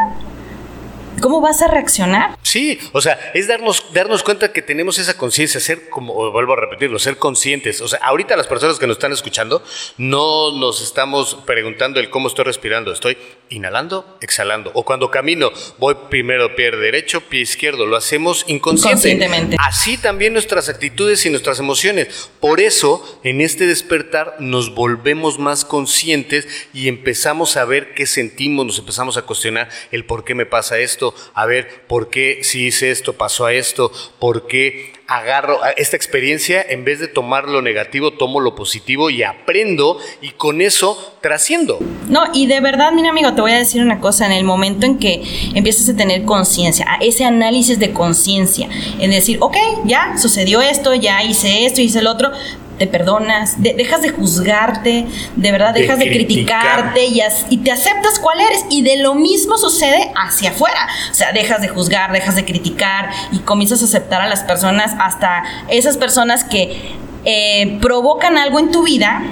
¿Cómo 1.26 1.42
vas 1.42 1.64
a 1.64 1.68
reaccionar? 1.68 2.38
Sí, 2.44 2.78
o 2.92 3.02
sea, 3.02 3.32
es 3.34 3.48
darnos, 3.48 3.84
darnos 3.92 4.22
cuenta 4.22 4.54
que 4.54 4.62
tenemos 4.62 5.00
esa 5.00 5.18
conciencia, 5.18 5.60
ser 5.60 5.90
como, 5.90 6.32
vuelvo 6.32 6.54
a 6.54 6.58
repetirlo, 6.58 7.00
ser 7.00 7.18
conscientes. 7.18 7.82
O 7.82 7.88
sea, 7.88 7.98
ahorita 8.04 8.36
las 8.36 8.46
personas 8.46 8.78
que 8.78 8.86
nos 8.86 8.98
están 8.98 9.12
escuchando 9.12 9.64
no 9.98 10.56
nos 10.56 10.84
estamos 10.84 11.40
preguntando 11.48 12.00
el 12.00 12.12
cómo 12.12 12.28
estoy 12.28 12.46
respirando, 12.46 12.94
estoy 12.94 13.18
inhalando, 13.50 14.20
exhalando. 14.22 14.70
O 14.76 14.86
cuando 14.86 15.10
camino, 15.10 15.52
voy 15.80 15.96
primero 16.12 16.56
pie 16.56 16.70
derecho, 16.70 17.22
pie 17.22 17.42
izquierdo, 17.42 17.88
lo 17.88 17.98
hacemos 17.98 18.46
inconscientemente. 18.46 19.58
Así 19.60 19.98
también 19.98 20.34
nuestras 20.34 20.70
actitudes 20.70 21.26
y 21.26 21.32
nuestras 21.32 21.58
emociones. 21.58 22.30
Por 22.40 22.60
eso, 22.60 23.20
en 23.24 23.42
este 23.42 23.66
despertar 23.66 24.36
nos 24.38 24.76
volvemos 24.76 25.40
más 25.40 25.66
conscientes 25.66 26.48
y 26.72 26.88
empezamos 26.88 27.58
a 27.58 27.66
ver 27.66 27.96
qué 27.96 28.06
sentimos, 28.06 28.64
nos 28.68 28.78
empezamos 28.78 29.18
a 29.18 29.24
cuestionar 29.24 29.70
el 29.92 30.06
por 30.06 30.24
qué 30.24 30.36
me 30.36 30.46
pasa 30.46 30.78
esto 30.78 31.15
a 31.34 31.46
ver 31.46 31.86
por 31.88 32.10
qué 32.10 32.40
si 32.44 32.68
hice 32.68 32.92
esto 32.92 33.14
pasó 33.14 33.46
a 33.46 33.54
esto, 33.54 33.92
por 34.20 34.48
qué 34.48 34.94
agarro 35.08 35.60
esta 35.78 35.96
experiencia, 35.96 36.66
en 36.68 36.84
vez 36.84 37.00
de 37.00 37.08
tomar 37.08 37.48
lo 37.48 37.62
negativo, 37.62 38.14
tomo 38.14 38.40
lo 38.40 38.56
positivo 38.56 39.10
y 39.10 39.24
aprendo 39.24 40.00
y 40.22 40.32
con 40.32 40.62
eso 40.62 41.18
trasciendo. 41.22 41.80
No, 42.10 42.24
y 42.34 42.48
de 42.48 42.60
verdad, 42.60 42.92
mira 42.92 43.10
amigo, 43.10 43.34
te 43.34 43.42
voy 43.42 43.52
a 43.52 43.58
decir 43.58 43.82
una 43.82 44.00
cosa, 44.00 44.26
en 44.26 44.32
el 44.32 44.44
momento 44.44 44.86
en 44.86 44.98
que 44.98 45.24
empiezas 45.54 45.90
a 45.90 45.96
tener 45.96 46.24
conciencia, 46.24 46.88
ese 47.02 47.24
análisis 47.24 47.80
de 47.80 47.92
conciencia, 47.92 48.68
en 49.00 49.12
decir, 49.12 49.38
ok, 49.42 49.58
ya 49.86 50.18
sucedió 50.18 50.62
esto, 50.62 50.94
ya 50.96 51.24
hice 51.24 51.66
esto, 51.66 51.82
hice 51.82 52.00
el 52.00 52.08
otro, 52.08 52.32
te 52.78 52.88
perdonas, 52.88 53.62
dejas 53.62 54.02
de 54.02 54.10
juzgarte, 54.10 55.06
de 55.36 55.52
verdad 55.52 55.74
dejas 55.74 56.00
de, 56.00 56.10
criticarte 56.10 57.06
y, 57.06 57.22
y, 57.50 57.58
te 57.58 57.72
aceptas 57.72 58.20
cuál 58.20 58.42
eres. 58.42 58.66
Y 58.70 58.82
de 58.82 58.98
lo 58.98 59.16
mismo 59.16 59.58
sucede 59.58 60.12
hacia 60.16 60.52
afuera. 60.52 60.88
O 61.12 61.14
sea, 61.14 61.32
dejas 61.32 61.62
de 61.62 61.70
juzgar, 61.70 62.12
dejas 62.12 62.36
de 62.36 62.46
criticar 62.46 63.10
y 63.32 63.40
comienzas 63.40 63.82
a 63.82 63.86
aceptar 63.86 64.22
a 64.22 64.28
las 64.28 64.44
personas, 64.44 64.94
hasta 65.00 65.44
esas 65.70 65.98
personas 65.98 66.44
que 66.44 66.94
eh, 67.24 67.78
provocan 67.82 68.38
algo 68.38 68.60
en 68.60 68.72
tu 68.72 68.84
vida 68.84 69.24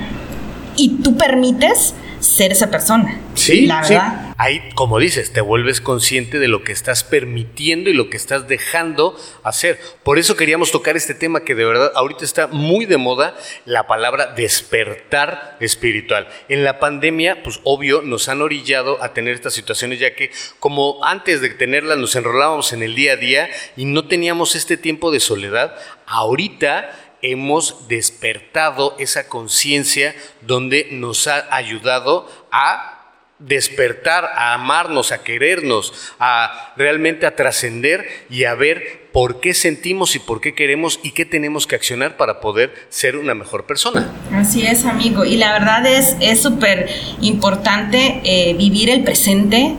y 0.76 1.02
tú 1.04 1.16
permites 1.18 1.94
ser 2.24 2.51
esa 2.51 2.72
persona. 2.72 3.20
Sí, 3.36 3.65
la 3.65 3.82
verdad. 3.82 4.27
Sí. 4.27 4.34
Ahí, 4.38 4.70
como 4.75 4.98
dices, 4.98 5.32
te 5.34 5.42
vuelves 5.42 5.82
consciente 5.82 6.39
de 6.39 6.48
lo 6.48 6.63
que 6.63 6.72
estás 6.72 7.03
permitiendo 7.03 7.89
y 7.89 7.94
lo 7.94 8.10
que 8.10 8.18
estás 8.18 8.48
dejando 8.48 9.20
hacer. 9.44 9.80
Por 10.03 10.18
eso 10.18 10.36
queríamos 10.36 10.72
tocar 10.72 10.96
este 10.96 11.13
tema 11.13 11.42
que 11.42 11.53
de 11.53 11.65
verdad 11.65 11.92
ahorita 11.96 12.25
está 12.25 12.48
muy 12.48 12.86
de 12.86 12.98
moda, 12.98 13.36
la 13.65 13.88
palabra 13.88 14.34
despertar 14.36 15.58
espiritual. 15.60 16.27
En 16.50 16.63
la 16.63 16.80
pandemia, 16.80 17.44
pues 17.44 17.60
obvio, 17.63 18.01
nos 18.01 18.30
han 18.30 18.42
orillado 18.42 19.03
a 19.03 19.13
tener 19.13 19.34
estas 19.34 19.53
situaciones, 19.53 20.00
ya 20.00 20.15
que 20.15 20.32
como 20.60 21.03
antes 21.03 21.42
de 21.42 21.50
tenerlas 21.50 21.98
nos 21.98 22.15
enrolábamos 22.15 22.74
en 22.74 22.84
el 22.84 22.96
día 22.96 23.13
a 23.13 23.18
día 23.18 23.50
y 23.75 23.86
no 23.86 24.08
teníamos 24.08 24.56
este 24.56 24.77
tiempo 24.77 25.12
de 25.12 25.20
soledad, 25.20 25.75
ahorita 26.08 27.03
hemos 27.24 27.88
despertado 27.88 28.96
esa 29.00 29.27
conciencia 29.27 30.13
donde 30.42 30.89
nos 30.92 31.25
ha 31.25 31.48
ayudado 31.56 32.30
a 32.51 32.94
despertar, 33.39 34.25
a 34.36 34.53
amarnos, 34.53 35.12
a 35.12 35.24
querernos, 35.24 35.94
a 36.20 36.74
realmente 36.77 37.25
a 37.25 37.36
trascender 37.36 38.06
y 38.30 38.44
a 38.44 38.53
ver 38.53 39.10
por 39.12 39.39
qué 39.39 39.53
sentimos 39.53 40.15
y 40.15 40.20
por 40.20 40.42
qué 40.42 40.53
queremos 40.53 41.00
y 41.03 41.12
qué 41.12 41.25
tenemos 41.25 41.68
que 41.68 41.75
accionar 41.75 42.18
para 42.18 42.39
poder 42.39 42.74
ser 42.89 43.18
una 43.18 43.34
mejor 43.34 43.65
persona. 43.65 44.12
Así 44.32 44.65
es, 44.65 44.86
amigo. 44.86 45.25
Y 45.25 45.38
la 45.38 45.53
verdad 45.53 45.86
es 45.86 46.42
súper 46.42 46.89
importante 47.22 48.22
eh, 48.24 48.53
vivir 48.53 48.89
el 48.89 49.03
presente, 49.03 49.75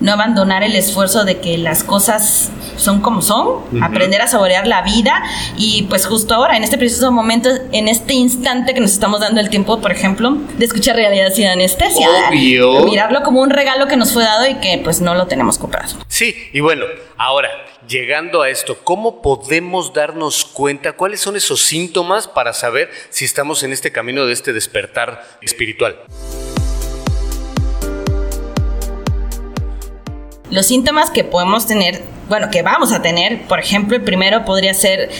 no 0.00 0.12
abandonar 0.12 0.62
el 0.62 0.76
esfuerzo 0.76 1.24
de 1.24 1.38
que 1.38 1.58
las 1.58 1.82
cosas 1.82 2.50
son 2.76 3.00
como 3.00 3.22
son, 3.22 3.82
aprender 3.82 4.20
a 4.20 4.28
saborear 4.28 4.66
la 4.66 4.82
vida 4.82 5.22
y 5.56 5.84
pues 5.84 6.06
justo 6.06 6.34
ahora, 6.34 6.56
en 6.56 6.64
este 6.64 6.78
preciso 6.78 7.10
momento, 7.10 7.48
en 7.72 7.88
este 7.88 8.14
instante 8.14 8.74
que 8.74 8.80
nos 8.80 8.92
estamos 8.92 9.20
dando 9.20 9.40
el 9.40 9.50
tiempo, 9.50 9.80
por 9.80 9.92
ejemplo, 9.92 10.36
de 10.58 10.64
escuchar 10.64 10.96
realidad 10.96 11.32
sin 11.32 11.46
anestesia. 11.46 12.08
Obvio. 12.28 12.84
Mirarlo 12.84 13.22
como 13.22 13.40
un 13.40 13.50
regalo 13.50 13.86
que 13.88 13.96
nos 13.96 14.12
fue 14.12 14.24
dado 14.24 14.46
y 14.46 14.54
que 14.56 14.80
pues 14.82 15.00
no 15.00 15.14
lo 15.14 15.26
tenemos 15.26 15.58
comprado. 15.58 15.96
Sí, 16.08 16.34
y 16.52 16.60
bueno, 16.60 16.84
ahora, 17.16 17.48
llegando 17.88 18.42
a 18.42 18.50
esto, 18.50 18.78
¿cómo 18.84 19.22
podemos 19.22 19.92
darnos 19.92 20.44
cuenta 20.44 20.92
cuáles 20.92 21.20
son 21.20 21.36
esos 21.36 21.62
síntomas 21.62 22.28
para 22.28 22.52
saber 22.52 22.90
si 23.10 23.24
estamos 23.24 23.62
en 23.62 23.72
este 23.72 23.92
camino 23.92 24.26
de 24.26 24.32
este 24.32 24.52
despertar 24.52 25.24
espiritual? 25.40 25.96
Los 30.50 30.66
síntomas 30.66 31.10
que 31.10 31.24
podemos 31.24 31.66
tener, 31.66 32.02
bueno, 32.28 32.48
que 32.50 32.62
vamos 32.62 32.92
a 32.92 33.02
tener, 33.02 33.42
por 33.46 33.58
ejemplo, 33.58 33.96
el 33.96 34.02
primero 34.02 34.44
podría 34.44 34.74
ser 34.74 35.10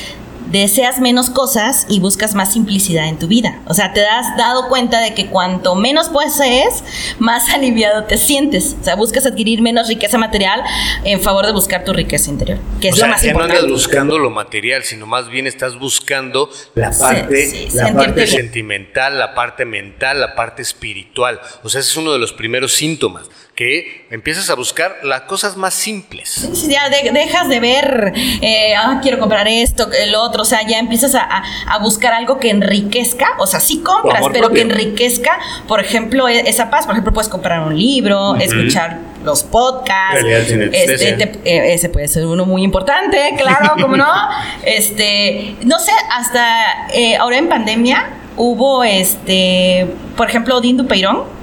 deseas 0.51 1.01
menos 1.01 1.31
cosas 1.31 1.87
y 1.89 2.01
buscas 2.01 2.35
más 2.35 2.53
simplicidad 2.53 3.09
en 3.09 3.19
tu 3.19 3.27
vida. 3.27 3.61
O 3.67 3.75
sea, 3.75 3.93
te 3.93 4.07
has 4.07 4.37
dado 4.37 4.69
cuenta 4.69 5.01
de 5.01 5.15
que 5.15 5.27
cuanto 5.27 5.75
menos 5.75 6.09
posees, 6.09 6.85
más 7.19 7.49
aliviado 7.55 8.05
te 8.05 8.17
sientes. 8.19 8.77
O 8.81 8.85
sea, 8.85 8.95
buscas 8.95 9.27
adquirir 9.27 9.63
menos 9.63 9.89
riqueza 9.89 10.19
material 10.19 10.63
en 11.05 11.21
favor 11.21 11.47
de 11.47 11.53
buscar 11.53 11.85
tu 11.85 11.93
riqueza 11.93 12.31
interior, 12.31 12.59
que 12.81 12.89
es 12.89 12.99
lo 12.99 13.09
más 13.09 13.25
importante. 13.25 13.55
no 13.55 13.61
andas 13.61 13.73
buscando 13.73 14.19
lo 14.19 14.31
material, 14.31 14.85
sino 14.85 15.07
más 15.07 15.29
bien 15.29 15.47
estás 15.47 15.79
buscando 15.79 16.51
la 16.75 16.91
parte, 16.91 17.69
la 17.75 17.93
parte 17.93 18.27
sentimental, 18.27 19.19
la 19.19 19.35
parte 19.35 19.65
mental, 19.65 20.21
la 20.21 20.35
parte 20.35 20.63
espiritual. 20.63 21.41
O 21.63 21.69
sea, 21.69 21.81
ese 21.81 21.91
es 21.91 21.97
uno 21.97 22.13
de 22.13 22.19
los 22.19 22.33
primeros 22.33 22.73
síntomas 22.73 23.29
que 23.57 24.05
empiezas 24.11 24.51
a 24.51 24.55
buscar 24.55 24.99
las 25.03 25.23
cosas 25.23 25.57
más 25.57 25.73
simples. 25.73 26.69
ya 26.69 26.91
dejas 26.91 27.49
de 27.49 27.59
ver, 27.59 28.13
eh, 28.43 28.75
ah, 28.77 29.01
quiero 29.03 29.19
comprar 29.19 29.49
esto, 29.49 29.91
el 29.93 30.15
otro, 30.15 30.43
o 30.43 30.45
sea, 30.45 30.61
ya 30.67 30.79
empiezas 30.79 31.15
a, 31.15 31.43
buscar 31.81 32.13
algo 32.13 32.39
que 32.39 32.51
enriquezca, 32.51 33.29
o 33.39 33.47
sea, 33.47 33.61
sí 33.61 33.81
compras, 33.81 34.25
pero 34.31 34.51
que 34.51 34.61
enriquezca, 34.61 35.39
por 35.67 35.81
ejemplo, 35.81 36.29
e, 36.29 36.41
esa 36.41 36.69
paz, 36.69 36.85
por 36.85 36.95
ejemplo, 36.95 37.15
puedes 37.15 37.31
comprar 37.31 37.67
un 37.67 37.77
libro, 37.77 38.37
escuchar 38.37 38.99
los 39.25 39.43
podcasts, 39.43 40.23
este, 40.23 41.23
eh, 41.45 41.75
ese 41.75 41.89
puede 41.89 42.09
ser 42.09 42.27
uno 42.27 42.45
muy 42.45 42.63
importante, 42.63 43.35
claro, 43.39 43.75
como 43.81 43.97
no, 43.97 44.13
este, 44.65 45.57
no 45.65 45.79
sé, 45.79 45.93
hasta 46.11 46.89
eh, 46.93 47.17
ahora 47.17 47.39
en 47.39 47.49
pandemia, 47.49 48.11
hubo 48.37 48.85
este, 48.85 49.87
por 50.15 50.29
ejemplo, 50.29 50.59
Odín 50.59 50.77
Dupeirón 50.77 51.36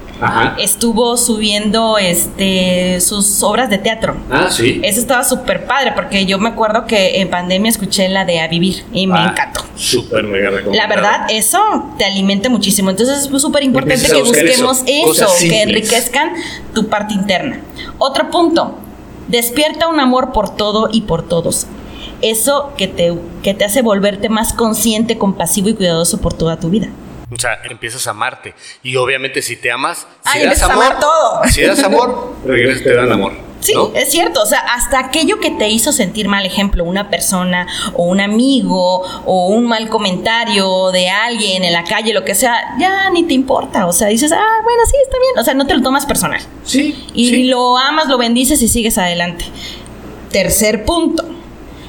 estuvo 0.58 1.18
subiendo 1.18 1.98
este 1.98 3.00
sus 3.02 3.44
obras 3.44 3.70
de 3.70 3.78
teatro. 3.78 4.16
Ah, 4.30 4.48
sí. 4.50 4.80
Eso 4.84 5.00
estaba 5.00 5.24
súper 5.24 5.66
padre 5.66 5.94
porque 5.96 6.26
yo 6.26 6.40
me 6.40 6.50
acuerdo 6.50 6.86
que 6.86 7.22
en 7.22 7.30
pandemia 7.30 7.70
escuché 7.70 8.08
la 8.10 8.26
de 8.26 8.40
A 8.40 8.48
Vivir 8.48 8.86
y 8.94 9.08
me 9.08 9.20
ah, 9.20 9.30
encantó. 9.32 9.66
Súper 9.76 10.24
mega 10.24 10.52
La 10.72 10.88
verdad, 10.88 11.28
eso 11.30 11.60
te 11.98 12.06
alimenta 12.06 12.50
muchísimo. 12.50 12.90
Entonces 12.90 13.30
es 13.32 13.42
súper 13.42 13.64
importante 13.64 14.08
que 14.08 14.22
busquemos 14.22 14.84
eso, 14.86 15.28
que 15.40 15.62
enriquezcan 15.62 16.34
tu 16.74 16.88
parte 16.88 17.14
interna. 17.14 17.60
Otro 17.98 18.30
punto, 18.30 18.78
despierta 19.28 19.88
un 19.88 20.00
amor 20.00 20.32
por 20.32 20.56
todo 20.56 20.90
y 20.92 21.02
por 21.02 21.28
todos 21.28 21.68
eso 22.24 22.72
que 22.78 22.88
te, 22.88 23.14
que 23.44 23.54
te 23.54 23.66
hace 23.66 23.82
volverte 23.82 24.30
más 24.30 24.54
consciente, 24.54 25.18
compasivo 25.18 25.70
y 25.70 25.74
cuidadoso 25.74 26.20
por 26.22 26.34
toda 26.34 26.58
tu 26.58 26.70
vida. 26.70 26.88
O 27.34 27.40
sea, 27.40 27.60
empiezas 27.70 28.06
a 28.08 28.12
amarte. 28.12 28.54
Y 28.84 28.96
obviamente 28.96 29.42
si 29.42 29.56
te 29.56 29.72
amas, 29.72 30.08
si 30.32 30.44
das 30.44 30.62
amor, 30.64 30.86
amar 30.86 31.00
todo. 31.00 31.42
Si 31.50 31.62
das 31.62 31.84
amor, 31.84 32.36
regresas 32.46 32.84
te 32.84 32.94
dan 32.94 33.12
amor. 33.12 33.34
Sí, 33.60 33.74
es 33.96 34.12
cierto. 34.12 34.42
O 34.42 34.46
sea, 34.46 34.60
hasta 34.60 35.00
aquello 35.00 35.40
que 35.40 35.50
te 35.52 35.70
hizo 35.70 35.94
sentir 35.94 36.28
mal, 36.28 36.46
ejemplo, 36.46 36.84
una 36.84 37.10
persona 37.10 37.66
o 37.94 38.04
un 38.04 38.20
amigo 38.20 39.04
o 39.26 39.48
un 39.48 39.68
mal 39.68 39.88
comentario 39.88 40.92
de 40.92 41.10
alguien 41.10 41.64
en 41.64 41.72
la 41.72 41.86
calle, 41.86 42.14
lo 42.14 42.26
que 42.26 42.36
sea, 42.36 42.76
ya 42.78 43.10
ni 43.10 43.24
te 43.24 43.34
importa. 43.34 43.88
O 43.88 43.94
sea, 43.94 44.10
dices, 44.10 44.34
ah, 44.34 44.60
bueno, 44.64 44.82
sí, 44.86 44.98
está 45.02 45.18
bien. 45.18 45.40
O 45.40 45.44
sea, 45.44 45.54
no 45.54 45.66
te 45.66 45.76
lo 45.76 45.82
tomas 45.82 46.06
personal. 46.06 46.42
Sí. 46.66 47.08
Y 47.14 47.44
lo 47.44 47.78
amas, 47.78 48.08
lo 48.08 48.18
bendices 48.18 48.62
y 48.62 48.68
sigues 48.68 48.98
adelante. 48.98 49.46
Tercer 50.30 50.84
punto 50.84 51.33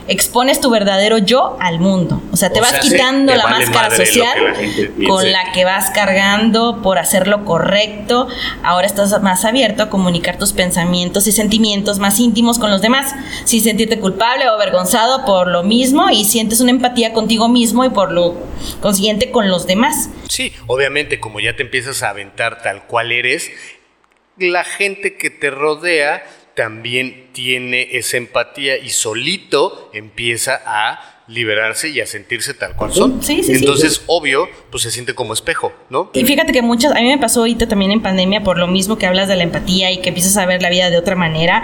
expones 0.09 0.61
tu 0.61 0.71
verdadero 0.71 1.19
yo 1.19 1.57
al 1.61 1.79
mundo. 1.79 2.23
O 2.33 2.37
sea, 2.37 2.51
te 2.51 2.61
vas 2.61 2.75
quitando 2.81 3.35
la 3.35 3.47
máscara 3.47 3.95
social 3.95 4.55
con 5.07 5.31
la 5.31 5.53
que 5.53 5.65
vas 5.65 5.91
cargando 5.91 6.83
por 6.83 6.99
hacer 6.99 7.27
lo 7.27 7.45
correcto. 7.45 8.29
Ahora 8.63 8.87
estás 8.87 9.21
más 9.23 9.45
abierto 9.45 9.83
a 9.83 9.91
comunicar 9.91 10.39
tus 10.39 10.53
pensamientos 10.53 11.27
y 11.27 11.33
sentimientos 11.33 11.99
más 11.99 12.21
íntimos 12.21 12.59
con 12.59 12.71
los 12.71 12.83
demás, 12.83 13.15
sin 13.45 13.63
sentirte 13.63 13.99
culpable 13.99 14.49
o 14.49 14.53
avergonzado 14.53 15.25
por 15.25 15.49
lo 15.49 15.63
mismo 15.63 16.11
y 16.11 16.25
sientes 16.25 16.61
una 16.61 16.71
empatía 16.71 17.13
contigo 17.13 17.49
mismo 17.49 17.85
y 17.85 17.91
por 17.91 18.13
lo 18.13 18.37
consiguiente 18.81 19.31
con 19.31 19.49
los 19.49 19.67
demás. 19.67 20.11
Sí, 20.29 20.53
obviamente 20.67 21.21
como 21.21 21.41
ya 21.41 21.57
te 21.57 21.63
empiezas 21.63 22.03
a 22.03 22.11
aventar 22.11 22.63
tal 22.63 22.87
cual 22.87 23.13
eres, 23.13 23.51
la 24.37 24.65
gente 24.65 25.17
que 25.17 25.31
te 25.31 25.51
rodea 25.51 26.25
también 26.55 27.29
tiene 27.33 27.97
esa 27.97 28.17
empatía 28.17 28.79
y 28.79 28.91
solito 28.91 29.91
empieza 29.93 30.61
a 30.65 31.15
liberarse 31.27 31.89
y 31.89 32.01
a 32.01 32.07
sentirse 32.07 32.55
tal 32.55 32.77
cual 32.77 32.93
son. 32.93 33.23
Sí, 33.23 33.43
sí, 33.43 33.53
Entonces, 33.53 34.03
obvio, 34.07 34.49
pues 34.71 34.83
se 34.83 34.91
siente 34.91 35.15
como 35.15 35.33
espejo, 35.33 35.73
¿no? 35.89 36.11
Y 36.13 36.25
fíjate 36.25 36.53
que 36.53 36.63
muchas, 36.63 36.93
a 36.93 36.97
mí 36.97 37.07
me 37.07 37.19
pasó 37.19 37.41
ahorita 37.41 37.67
también 37.67 37.93
en 37.93 38.03
pandemia 38.03 38.43
por 38.43 38.59
lo 38.59 38.67
mismo 38.67 38.99
que 38.99 39.07
hablas 39.07 39.29
de 39.29 39.37
la 39.37 39.43
empatía 39.43 39.91
y 39.91 39.99
que 39.99 40.11
empiezas 40.11 40.37
a 40.37 40.47
ver 40.47 40.61
la 40.61 40.71
vida 40.71 40.91
de 40.91 40.99
otra 40.99 41.17
manera 41.17 41.63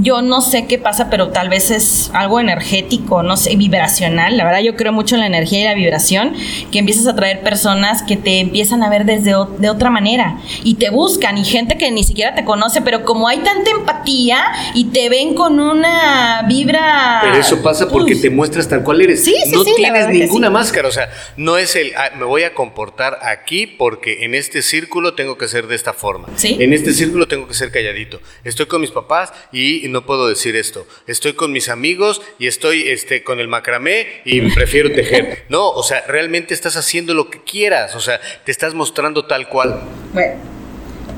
yo 0.00 0.22
no 0.22 0.40
sé 0.40 0.66
qué 0.66 0.78
pasa, 0.78 1.10
pero 1.10 1.28
tal 1.28 1.48
vez 1.48 1.70
es 1.70 2.10
algo 2.14 2.40
energético, 2.40 3.22
no 3.22 3.36
sé, 3.36 3.56
vibracional. 3.56 4.36
La 4.36 4.44
verdad, 4.44 4.60
yo 4.60 4.76
creo 4.76 4.92
mucho 4.92 5.14
en 5.14 5.20
la 5.20 5.26
energía 5.26 5.60
y 5.60 5.64
la 5.64 5.74
vibración, 5.74 6.34
que 6.70 6.78
empiezas 6.78 7.06
a 7.06 7.14
traer 7.14 7.40
personas 7.40 8.02
que 8.02 8.16
te 8.16 8.40
empiezan 8.40 8.82
a 8.82 8.90
ver 8.90 9.04
desde 9.04 9.34
de 9.58 9.70
otra 9.70 9.90
manera 9.90 10.38
y 10.64 10.74
te 10.74 10.90
buscan 10.90 11.38
y 11.38 11.44
gente 11.44 11.78
que 11.78 11.90
ni 11.90 12.04
siquiera 12.04 12.34
te 12.34 12.44
conoce, 12.44 12.82
pero 12.82 13.04
como 13.04 13.28
hay 13.28 13.38
tanta 13.38 13.70
empatía 13.70 14.44
y 14.74 14.86
te 14.86 15.08
ven 15.08 15.34
con 15.34 15.60
una 15.60 16.44
vibra. 16.48 17.20
Pero 17.22 17.36
eso 17.36 17.62
pasa 17.62 17.88
porque 17.88 18.16
te 18.16 18.30
muestras 18.30 18.68
tal 18.68 18.82
cual 18.82 19.00
eres. 19.00 19.24
Sí, 19.24 19.34
sí, 19.44 19.52
no 19.52 19.64
tienes 19.64 20.08
ninguna 20.08 20.50
máscara, 20.50 20.88
o 20.88 20.92
sea, 20.92 21.10
no 21.36 21.56
es 21.56 21.76
el 21.76 21.92
ah, 21.96 22.10
me 22.16 22.24
voy 22.24 22.42
a 22.42 22.54
comportar 22.54 23.18
aquí 23.22 23.66
porque 23.66 24.24
en 24.24 24.34
este 24.34 24.62
círculo 24.62 25.14
tengo 25.14 25.38
que 25.38 25.48
ser 25.48 25.66
de 25.66 25.74
esta 25.74 25.92
forma. 25.92 26.28
¿Sí? 26.36 26.56
En 26.60 26.72
este 26.72 26.92
círculo 26.92 27.28
tengo 27.28 27.46
que 27.46 27.54
ser 27.54 27.70
calladito. 27.70 28.20
Estoy 28.44 28.66
con 28.66 28.80
mis 28.80 28.90
papás 28.90 29.32
y 29.52 29.69
y 29.76 29.88
no 29.88 30.04
puedo 30.04 30.28
decir 30.28 30.56
esto. 30.56 30.86
Estoy 31.06 31.34
con 31.34 31.52
mis 31.52 31.68
amigos 31.68 32.20
y 32.38 32.46
estoy 32.46 32.88
este, 32.88 33.22
con 33.22 33.40
el 33.40 33.48
macramé 33.48 34.22
y 34.24 34.40
prefiero 34.52 34.92
tejer. 34.92 35.44
No, 35.48 35.68
o 35.70 35.82
sea, 35.82 36.02
realmente 36.06 36.54
estás 36.54 36.76
haciendo 36.76 37.14
lo 37.14 37.30
que 37.30 37.42
quieras, 37.42 37.94
o 37.94 38.00
sea, 38.00 38.20
te 38.44 38.52
estás 38.52 38.74
mostrando 38.74 39.26
tal 39.26 39.48
cual. 39.48 39.80
Bueno, 40.12 40.34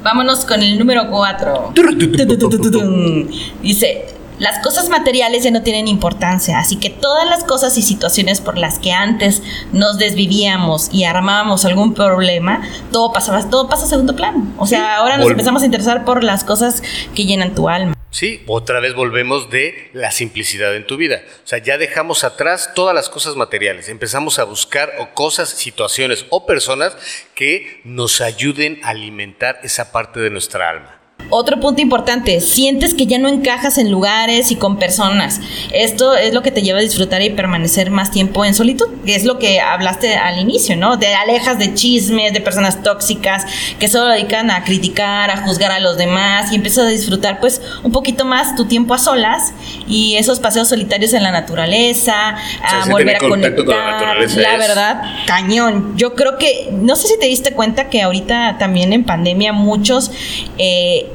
vámonos 0.02 0.44
con 0.44 0.62
el 0.62 0.78
número 0.78 1.08
4. 1.08 1.74
Dice, 3.62 4.06
las 4.38 4.58
cosas 4.58 4.88
materiales 4.88 5.44
ya 5.44 5.50
no 5.50 5.62
tienen 5.62 5.86
importancia, 5.86 6.58
así 6.58 6.76
que 6.76 6.90
todas 6.90 7.28
las 7.28 7.44
cosas 7.44 7.78
y 7.78 7.82
situaciones 7.82 8.40
por 8.40 8.58
las 8.58 8.78
que 8.78 8.92
antes 8.92 9.42
nos 9.72 9.98
desvivíamos 9.98 10.88
y 10.92 11.04
armábamos 11.04 11.64
algún 11.64 11.94
problema, 11.94 12.60
todo 12.90 13.12
pasaba, 13.12 13.48
todo 13.48 13.68
pasa 13.68 13.84
a 13.84 13.88
segundo 13.88 14.16
plano. 14.16 14.44
O 14.58 14.66
sea, 14.66 14.96
ahora 14.96 15.16
nos 15.16 15.30
empezamos 15.30 15.62
a 15.62 15.66
interesar 15.66 16.04
por 16.04 16.24
las 16.24 16.42
cosas 16.42 16.82
que 17.14 17.24
llenan 17.24 17.54
tu 17.54 17.68
alma. 17.68 17.94
Sí, 18.12 18.44
otra 18.46 18.78
vez 18.78 18.94
volvemos 18.94 19.48
de 19.48 19.88
la 19.94 20.10
simplicidad 20.10 20.76
en 20.76 20.86
tu 20.86 20.98
vida. 20.98 21.22
O 21.44 21.46
sea, 21.46 21.58
ya 21.58 21.78
dejamos 21.78 22.24
atrás 22.24 22.72
todas 22.74 22.94
las 22.94 23.08
cosas 23.08 23.36
materiales. 23.36 23.88
Empezamos 23.88 24.38
a 24.38 24.44
buscar 24.44 24.92
o 24.98 25.14
cosas, 25.14 25.48
situaciones 25.48 26.26
o 26.28 26.44
personas 26.44 26.94
que 27.34 27.80
nos 27.84 28.20
ayuden 28.20 28.80
a 28.82 28.90
alimentar 28.90 29.60
esa 29.62 29.92
parte 29.92 30.20
de 30.20 30.28
nuestra 30.28 30.68
alma. 30.68 31.01
Otro 31.30 31.60
punto 31.60 31.80
importante, 31.80 32.40
sientes 32.40 32.94
que 32.94 33.06
ya 33.06 33.18
no 33.18 33.28
encajas 33.28 33.78
en 33.78 33.90
lugares 33.90 34.50
y 34.50 34.56
con 34.56 34.78
personas. 34.78 35.40
Esto 35.72 36.14
es 36.14 36.34
lo 36.34 36.42
que 36.42 36.50
te 36.50 36.62
lleva 36.62 36.78
a 36.78 36.82
disfrutar 36.82 37.22
y 37.22 37.30
permanecer 37.30 37.90
más 37.90 38.10
tiempo 38.10 38.44
en 38.44 38.54
solitud, 38.54 38.86
que 39.06 39.14
es 39.14 39.24
lo 39.24 39.38
que 39.38 39.60
hablaste 39.60 40.14
al 40.14 40.38
inicio, 40.38 40.76
¿no? 40.76 40.98
Te 40.98 41.14
alejas 41.14 41.58
de 41.58 41.72
chismes, 41.74 42.32
de 42.32 42.40
personas 42.40 42.82
tóxicas 42.82 43.46
que 43.78 43.88
solo 43.88 44.06
dedican 44.08 44.50
a 44.50 44.64
criticar, 44.64 45.30
a 45.30 45.38
juzgar 45.38 45.70
a 45.70 45.80
los 45.80 45.96
demás 45.96 46.52
y 46.52 46.56
empiezas 46.56 46.86
a 46.86 46.88
disfrutar 46.88 47.40
pues 47.40 47.62
un 47.82 47.92
poquito 47.92 48.24
más 48.24 48.54
tu 48.54 48.66
tiempo 48.66 48.94
a 48.94 48.98
solas 48.98 49.54
y 49.88 50.16
esos 50.16 50.40
paseos 50.40 50.68
solitarios 50.68 51.12
en 51.14 51.22
la 51.22 51.30
naturaleza, 51.30 52.36
a 52.62 52.86
volver 52.90 53.16
a 53.16 53.18
conectar. 53.20 54.16
la, 54.36 54.56
verdad, 54.56 55.02
cañón. 55.26 55.96
Yo 55.96 56.14
creo 56.14 56.38
que, 56.38 56.68
no 56.72 56.96
sé 56.96 57.08
si 57.08 57.18
te 57.18 57.26
diste 57.26 57.52
cuenta 57.52 57.88
que 57.88 58.02
ahorita 58.02 58.56
también 58.58 58.92
en 58.92 59.04
pandemia 59.04 59.52
muchos... 59.52 60.10
Eh, 60.58 61.11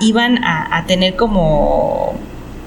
iban 0.00 0.42
a, 0.44 0.84
tener 0.86 1.16
como 1.16 2.18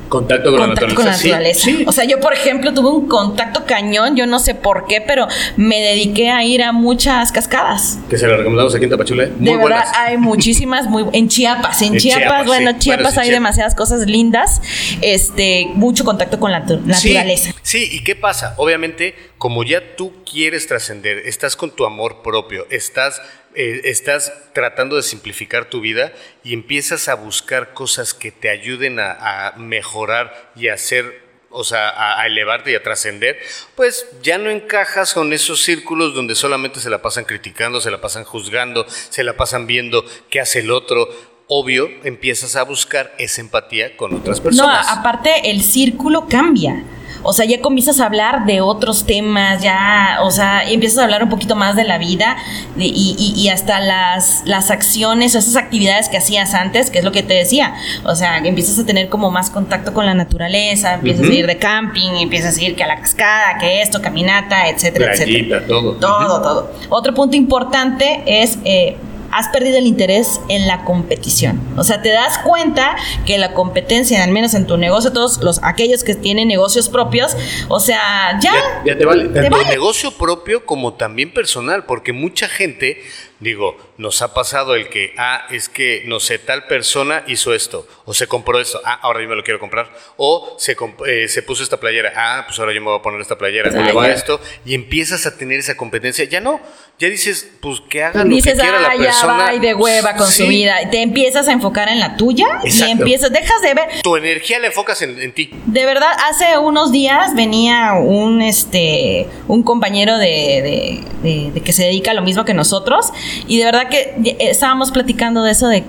Contacto 0.10 0.50
con 0.50 0.60
la 0.60 0.68
naturaleza. 0.68 1.70
O 1.86 1.92
sea, 1.92 2.04
yo, 2.04 2.20
por 2.20 2.34
ejemplo, 2.34 2.74
tuve 2.74 2.90
un 2.90 3.08
contacto 3.08 3.66
cañón, 3.66 4.16
yo 4.16 4.26
no 4.26 4.40
sé 4.40 4.56
por 4.56 4.88
qué, 4.88 5.02
pero 5.02 5.28
me 5.56 5.80
dediqué 5.80 6.32
a 6.32 6.44
ir 6.44 6.64
a 6.64 6.72
muchas 6.72 7.32
cascadas. 7.32 8.00
Que 8.10 8.18
se 8.18 8.28
las 8.28 8.38
recomendamos 8.38 8.74
aquí 8.74 8.86
en 8.86 8.90
Tapachula. 8.90 9.26
¿eh? 9.26 9.34
Muy 9.38 9.52
de 9.52 9.58
verdad, 9.58 9.86
hay 9.96 10.18
muchísimas, 10.18 10.88
muy, 10.88 11.06
en 11.14 11.28
Chiapas. 11.28 11.80
En, 11.84 11.98
Chiapas, 11.98 12.48
bueno, 12.48 12.72
Chiapas 12.80 13.20
hay 13.20 13.30
demasiadas 13.30 13.76
cosas 13.76 14.08
lindas. 14.08 14.64
Este, 15.02 15.68
mucho 15.76 16.04
contacto 16.04 16.40
con 16.40 16.52
la 16.52 16.62
naturaleza. 16.62 17.54
Sí, 17.62 17.88
¿y 17.92 18.04
qué 18.04 18.16
pasa? 18.16 18.56
Obviamente, 18.58 19.14
como 19.40 19.64
ya 19.64 19.96
tú 19.96 20.24
quieres 20.30 20.68
trascender, 20.68 21.18
estás 21.26 21.56
con 21.56 21.72
tu 21.72 21.86
amor 21.86 22.22
propio, 22.22 22.68
estás 22.70 23.22
eh, 23.56 23.82
estás 23.86 24.32
tratando 24.54 24.96
de 24.96 25.02
simplificar 25.02 25.66
tu 25.66 25.82
vida 25.82 26.14
y 26.44 26.54
empiezas 26.54 27.08
a 27.08 27.16
buscar 27.16 27.74
cosas 27.74 28.14
que 28.14 28.32
te 28.32 28.50
ayuden 28.50 29.00
a, 29.00 29.54
mejorar 29.58 30.52
y 30.56 30.68
a 30.68 30.76
hacer 30.76 31.28
o 31.50 31.64
sea, 31.64 32.20
a, 32.20 32.28
elevarte 32.28 32.72
y 32.72 32.76
a 32.76 32.84
trascender, 32.84 33.40
pues 33.76 34.06
ya 34.22 34.38
no 34.38 34.52
encajas 34.52 35.16
con 35.16 35.34
esos 35.34 35.64
círculos 35.64 36.14
donde 36.14 36.36
solamente 36.36 36.80
se 36.80 36.92
la 36.92 37.02
pasan 37.02 37.26
criticando, 37.26 37.82
se 37.82 37.90
la 37.90 38.00
pasan 38.00 38.24
juzgando, 38.24 38.86
se 38.88 39.24
la 39.24 39.34
pasan 39.36 39.66
viendo 39.66 40.06
qué 40.30 40.40
hace 40.40 40.60
el 40.60 40.70
otro. 40.70 41.10
Obvio, 41.48 41.90
empiezas 42.04 42.56
a 42.56 42.62
buscar 42.62 43.16
esa 43.18 43.42
empatía 43.42 43.98
con 43.98 44.14
otras 44.14 44.40
personas. 44.40 44.86
No, 44.86 44.94
aparte 44.94 45.50
el 45.50 45.64
círculo 45.64 46.28
cambia. 46.30 46.84
O 47.24 47.34
sea, 47.34 47.46
ya 47.46 47.62
comienzas 47.62 48.00
a 48.00 48.06
hablar 48.06 48.46
de 48.46 48.62
otros 48.62 49.06
temas, 49.06 49.62
ya, 49.62 50.20
o 50.22 50.32
sea, 50.32 50.64
empiezas 50.64 51.00
a 51.00 51.04
hablar 51.04 51.24
un 51.24 51.30
poquito 51.30 51.56
más 51.56 51.76
de 51.76 51.84
la 51.84 51.98
vida 51.98 52.38
y, 52.78 53.50
hasta 53.50 53.80
las, 53.80 54.44
las 54.46 54.72
acciones 54.72 55.36
o 55.36 55.40
esas 55.40 55.56
actividades 55.56 56.08
que 56.10 56.18
hacías 56.18 56.54
antes, 56.54 56.90
que 56.92 57.00
es 57.00 57.06
lo 57.06 57.12
que 57.12 57.24
te 57.24 57.34
decía. 57.34 57.74
O 58.06 58.16
sea, 58.16 58.38
empiezas 58.38 58.80
a 58.80 58.86
tener 58.86 59.10
como 59.10 59.32
más 59.32 59.50
contacto 59.50 59.94
con 59.94 60.06
la 60.06 60.14
naturaleza, 60.14 60.94
empiezas 60.94 61.28
a 61.28 61.34
ir 61.34 61.48
de 61.48 61.58
camping, 61.58 62.12
empiezas 62.20 62.58
a 62.58 62.62
ir 62.62 62.76
que 62.76 62.84
a 62.84 62.88
la 62.88 62.98
cascada, 62.98 63.58
que 63.60 63.82
esto, 63.82 64.02
caminata, 64.02 64.70
etcétera, 64.70 65.14
etcétera. 65.14 65.66
Todo. 65.68 65.94
Todo, 65.94 66.42
todo. 66.42 66.72
Otro 66.90 67.14
punto 67.14 67.36
importante 67.36 68.24
es 68.26 68.60
eh, 68.64 68.98
has 69.32 69.50
perdido 69.50 69.78
el 69.78 69.88
interés 69.88 70.42
en 70.50 70.68
la 70.68 70.84
competición. 70.86 71.60
O 71.78 71.84
sea, 71.84 72.02
te 72.02 72.10
das 72.10 72.40
cuenta 72.40 72.96
que 73.26 73.38
la 73.38 73.54
competencia, 73.54 74.24
al 74.24 74.32
menos 74.32 74.54
en 74.54 74.68
tu 74.68 74.78
negocio, 74.78 75.12
todos 75.12 75.42
los 75.42 75.62
aquellos 75.64 76.04
que 76.04 76.16
tienen 76.16 76.48
negocios 76.48 76.90
propios, 76.90 77.36
o 77.68 77.80
sea, 77.80 78.40
ya. 78.42 78.54
Ya, 78.86 78.98
te 78.98 79.06
vale. 79.06 79.30
Tanto 79.30 79.64
negocio 79.66 80.12
propio 80.12 80.66
como 80.66 80.94
también 80.94 81.34
personal, 81.34 81.86
porque 81.86 82.14
mucha 82.14 82.48
gente 82.48 83.02
Digo, 83.40 83.78
nos 83.98 84.22
ha 84.22 84.34
pasado 84.34 84.76
el 84.76 84.90
que, 84.90 85.14
ah, 85.18 85.48
es 85.50 85.70
que, 85.70 86.04
no 86.06 86.20
sé, 86.20 86.40
tal 86.40 86.68
persona 86.68 87.24
hizo 87.28 87.54
esto, 87.54 87.88
o 88.04 88.14
se 88.14 88.28
compró 88.28 88.60
esto, 88.60 88.82
ah, 88.84 89.00
ahora 89.02 89.22
yo 89.22 89.30
me 89.30 89.36
lo 89.36 89.44
quiero 89.44 89.62
comprar, 89.62 89.90
o 90.18 90.58
se, 90.60 90.76
eh, 91.08 91.28
se 91.30 91.42
puso 91.42 91.64
esta 91.64 91.80
playera, 91.80 92.12
ah, 92.18 92.44
pues 92.46 92.60
ahora 92.60 92.74
yo 92.74 92.82
me 92.82 92.88
voy 92.88 93.00
a 93.00 93.02
poner 93.02 93.22
esta 93.22 93.38
playera, 93.38 93.70
o 93.70 93.82
le 93.82 93.94
va 93.94 94.10
esto, 94.10 94.42
y 94.66 94.74
empiezas 94.74 95.26
a 95.26 95.38
tener 95.38 95.60
esa 95.60 95.78
competencia. 95.78 96.26
Ya 96.26 96.42
no, 96.42 96.60
ya 97.00 97.08
dices, 97.08 97.50
pues 97.62 97.80
que 97.90 98.04
haga 98.04 98.26
lo 98.26 98.36
que 98.36 98.42
quiera 98.42 98.82
la 98.82 98.90
persona. 98.90 99.38
Ya 99.38 99.46
va 99.46 99.54
y 99.54 99.60
de 99.60 99.74
hueva 99.74 100.16
con 100.16 100.30
su 100.30 100.46
vida. 100.48 100.76
Te 100.92 101.02
empiezas 101.02 101.48
a 101.48 101.54
enfocar 101.54 101.88
en 101.88 101.98
la 101.98 102.18
tuya 102.18 102.46
y 102.66 102.82
empiezas, 102.84 103.32
dejas 103.32 103.62
de 103.62 103.74
ver. 103.74 104.02
Tu 104.04 104.18
energía 104.18 104.60
la 104.60 104.68
enfocas 104.68 105.02
en, 105.02 105.32
ti. 105.34 105.50
De 105.66 105.86
verdad, 105.86 106.12
hace 106.30 106.58
unos 106.58 106.92
días 106.92 107.36
venía 107.36 107.94
un 107.94 108.42
este 108.42 109.28
un 109.48 109.64
compañero 109.64 110.18
de, 110.18 111.02
de, 111.24 111.62
que 111.62 111.72
se 111.72 111.84
dedica 111.84 112.12
a 112.12 112.14
lo 112.14 112.22
mismo 112.22 112.44
que 112.44 112.54
nosotros 112.54 113.14
y 113.48 113.58
de 113.58 113.66
verdad 113.66 113.90
que 113.90 114.38
estábamos 114.40 114.92
platicando 114.92 115.44
de 115.44 115.52
eso 115.52 115.68
de 115.68 115.84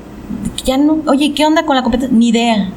ya 0.64 0.76
no, 0.76 1.02
oye, 1.06 1.32
¿qué 1.34 1.44
onda 1.46 1.64
con 1.64 1.76
la 1.76 1.82
competencia? 1.82 2.16
Ni 2.16 2.28
idea 2.28 2.70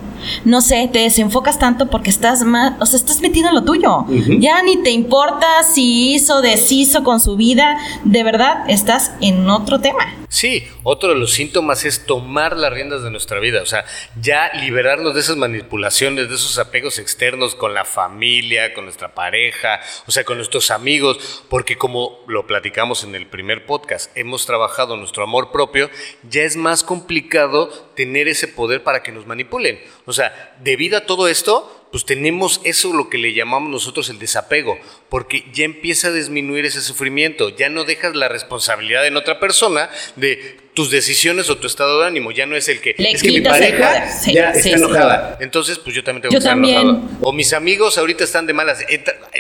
no 0.46 0.62
sé, 0.62 0.90
te 0.92 1.00
desenfocas 1.00 1.60
tanto 1.60 1.90
porque 1.90 2.10
estás 2.10 2.44
más, 2.44 2.74
o 2.80 2.86
sea, 2.86 2.98
estás 2.98 3.22
metido 3.22 3.50
en 3.50 3.56
lo 3.56 3.64
tuyo. 3.64 4.06
Ya 4.40 4.62
ni 4.64 4.78
te 4.78 4.92
importa 4.92 5.64
si 5.64 6.14
hizo, 6.14 6.42
deshizo 6.42 7.04
con 7.04 7.20
su 7.20 7.36
vida, 7.36 7.78
de 8.04 8.24
verdad 8.24 8.70
estás 8.70 9.12
en 9.22 9.50
otro 9.50 9.80
tema. 9.80 10.24
Sí, 10.34 10.68
otro 10.82 11.10
de 11.10 11.16
los 11.16 11.32
síntomas 11.32 11.86
es 11.86 12.08
tomar 12.08 12.58
las 12.58 12.74
riendas 12.74 13.04
de 13.04 13.12
nuestra 13.12 13.40
vida, 13.40 13.62
o 13.62 13.68
sea, 13.68 13.86
ya 14.20 14.52
liberarnos 14.54 15.14
de 15.14 15.20
esas 15.20 15.38
manipulaciones, 15.38 16.28
de 16.28 16.36
esos 16.36 16.58
apegos 16.58 16.98
externos 16.98 17.54
con 17.54 17.76
la 17.76 17.86
familia, 17.86 18.74
con 18.74 18.86
nuestra 18.86 19.14
pareja, 19.14 19.80
o 20.08 20.12
sea, 20.12 20.24
con 20.24 20.38
nuestros 20.38 20.72
amigos, 20.72 21.44
porque 21.50 21.78
como 21.78 22.18
lo 22.28 22.48
platicamos 22.48 23.04
en 23.04 23.14
el 23.14 23.28
primer 23.28 23.68
podcast, 23.68 24.10
hemos 24.18 24.48
trabajado 24.48 24.98
nuestro 24.98 25.24
amor 25.24 25.52
propio, 25.52 25.92
ya 26.28 26.42
es 26.42 26.56
más 26.56 26.84
complicado 26.84 27.70
tener 27.96 28.28
ese 28.28 28.48
poder 28.48 28.84
para 28.84 29.04
que 29.04 29.12
nos 29.12 29.28
manipulen. 29.28 29.80
O 30.06 30.14
sea, 30.14 30.56
debido 30.62 30.98
a 30.98 31.06
todo 31.06 31.28
esto, 31.28 31.83
pues 31.94 32.06
tenemos 32.06 32.60
eso 32.64 32.92
lo 32.92 33.08
que 33.08 33.20
le 33.20 33.34
llamamos 33.34 33.70
nosotros 33.70 34.10
el 34.10 34.18
desapego, 34.18 34.80
porque 35.10 35.46
ya 35.54 35.64
empieza 35.64 36.08
a 36.08 36.12
disminuir 36.12 36.66
ese 36.66 36.82
sufrimiento, 36.82 37.50
ya 37.50 37.70
no 37.70 37.84
dejas 37.84 38.16
la 38.16 38.30
responsabilidad 38.30 39.06
en 39.06 39.16
otra 39.16 39.40
persona 39.40 39.92
de 40.16 40.58
tus 40.74 40.90
decisiones 40.90 41.50
o 41.50 41.58
tu 41.58 41.68
estado 41.68 42.02
de 42.02 42.08
ánimo, 42.08 42.32
ya 42.32 42.46
no 42.46 42.56
es 42.56 42.68
el 42.68 42.82
que 42.82 42.96
es 42.98 43.22
que 43.22 43.30
mi 43.30 43.42
pareja 43.42 44.08
ya 44.26 44.52
está 44.52 44.70
enojada. 44.70 45.38
Entonces, 45.40 45.78
pues 45.78 45.96
yo 45.96 46.04
también 46.04 46.24
tengo 46.24 46.32
que 46.32 46.38
estar 46.38 46.58
enojado. 46.58 47.02
O 47.22 47.32
mis 47.32 47.54
amigos 47.54 47.98
ahorita 47.98 48.24
están 48.24 48.48
de 48.48 48.54
malas, 48.54 48.80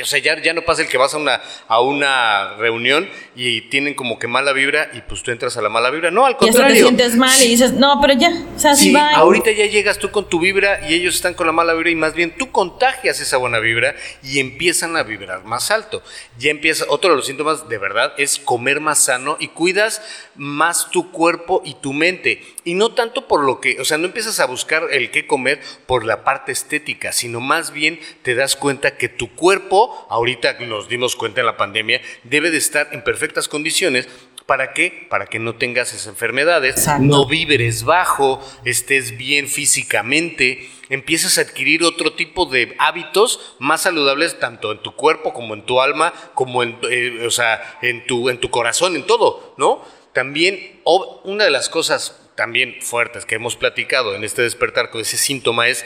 o 0.01 0.05
sea, 0.05 0.19
ya, 0.19 0.39
ya 0.41 0.53
no 0.53 0.61
pasa 0.61 0.83
el 0.83 0.87
que 0.87 0.97
vas 0.97 1.13
a 1.13 1.17
una 1.17 1.41
a 1.67 1.81
una 1.81 2.55
reunión 2.57 3.09
y 3.35 3.61
tienen 3.61 3.95
como 3.95 4.19
que 4.19 4.27
mala 4.27 4.53
vibra 4.53 4.91
y 4.93 5.01
pues 5.01 5.23
tú 5.23 5.31
entras 5.31 5.57
a 5.57 5.61
la 5.61 5.69
mala 5.69 5.89
vibra. 5.89 6.11
No, 6.11 6.25
al 6.25 6.37
contrario. 6.37 6.75
Y 6.75 6.77
te 6.77 6.83
sientes 6.83 7.15
mal 7.15 7.41
y 7.41 7.47
dices, 7.47 7.73
"No, 7.73 7.99
pero 7.99 8.13
ya, 8.13 8.31
o 8.55 8.59
sea, 8.59 8.75
sí, 8.75 8.91
va." 8.91 9.11
Ahorita 9.11 9.51
ya 9.51 9.65
llegas 9.65 9.97
tú 9.97 10.11
con 10.11 10.29
tu 10.29 10.39
vibra 10.39 10.87
y 10.87 10.93
ellos 10.93 11.15
están 11.15 11.33
con 11.33 11.47
la 11.47 11.53
mala 11.53 11.73
vibra 11.73 11.89
y 11.89 11.95
más 11.95 12.13
bien 12.13 12.35
tú 12.37 12.42
contagias 12.51 13.19
esa 13.19 13.37
buena 13.37 13.59
vibra 13.59 13.95
y 14.21 14.39
empiezan 14.39 14.97
a 14.97 15.03
vibrar 15.03 15.43
más 15.45 15.71
alto. 15.71 16.03
Ya 16.37 16.51
empieza 16.51 16.85
otro 16.89 17.11
de 17.11 17.15
los 17.17 17.25
síntomas 17.25 17.69
de 17.69 17.77
verdad 17.77 18.13
es 18.17 18.39
comer 18.39 18.79
más 18.79 18.99
sano 19.03 19.37
y 19.39 19.49
cuidas 19.49 20.01
más 20.35 20.89
tu 20.91 21.11
cuerpo 21.11 21.61
y 21.65 21.75
tu 21.75 21.93
mente. 21.93 22.43
Y 22.63 22.75
no 22.75 22.93
tanto 22.93 23.27
por 23.27 23.43
lo 23.43 23.59
que, 23.59 23.79
o 23.79 23.85
sea, 23.85 23.97
no 23.97 24.05
empiezas 24.05 24.39
a 24.39 24.45
buscar 24.45 24.87
el 24.91 25.11
qué 25.11 25.27
comer 25.27 25.61
por 25.85 26.05
la 26.05 26.23
parte 26.23 26.51
estética, 26.51 27.11
sino 27.11 27.39
más 27.39 27.71
bien 27.71 27.99
te 28.21 28.35
das 28.35 28.55
cuenta 28.55 28.97
que 28.97 29.09
tu 29.09 29.35
cuerpo, 29.35 30.07
ahorita 30.09 30.59
nos 30.59 30.89
dimos 30.89 31.15
cuenta 31.15 31.41
en 31.41 31.47
la 31.47 31.57
pandemia, 31.57 32.01
debe 32.23 32.51
de 32.51 32.57
estar 32.57 32.89
en 32.91 33.03
perfectas 33.03 33.47
condiciones 33.47 34.07
¿Para 34.45 34.73
qué? 34.73 35.07
Para 35.09 35.27
que 35.27 35.39
no 35.39 35.55
tengas 35.55 35.93
esas 35.93 36.07
enfermedades, 36.07 36.87
no 36.99 37.25
vibres 37.25 37.83
bajo, 37.83 38.41
estés 38.65 39.17
bien 39.17 39.47
físicamente, 39.47 40.69
empiezas 40.89 41.37
a 41.37 41.41
adquirir 41.41 41.83
otro 41.83 42.13
tipo 42.13 42.45
de 42.45 42.75
hábitos 42.77 43.55
más 43.59 43.83
saludables 43.83 44.39
tanto 44.39 44.73
en 44.73 44.79
tu 44.79 44.95
cuerpo 44.95 45.33
como 45.33 45.53
en 45.53 45.65
tu 45.65 45.79
alma, 45.79 46.13
como 46.33 46.61
en, 46.61 46.77
eh, 46.89 47.25
o 47.25 47.31
sea, 47.31 47.79
en, 47.81 48.05
tu, 48.05 48.29
en 48.29 48.39
tu 48.39 48.49
corazón, 48.49 48.95
en 48.97 49.05
todo, 49.07 49.53
¿no? 49.57 49.81
También, 50.11 50.81
una 50.83 51.45
de 51.45 51.49
las 51.49 51.69
cosas 51.69 52.19
también 52.35 52.77
fuertes 52.81 53.25
que 53.25 53.35
hemos 53.35 53.55
platicado 53.55 54.15
en 54.15 54.23
este 54.23 54.41
despertar 54.41 54.89
con 54.89 55.01
ese 55.01 55.17
síntoma 55.17 55.67
es 55.67 55.85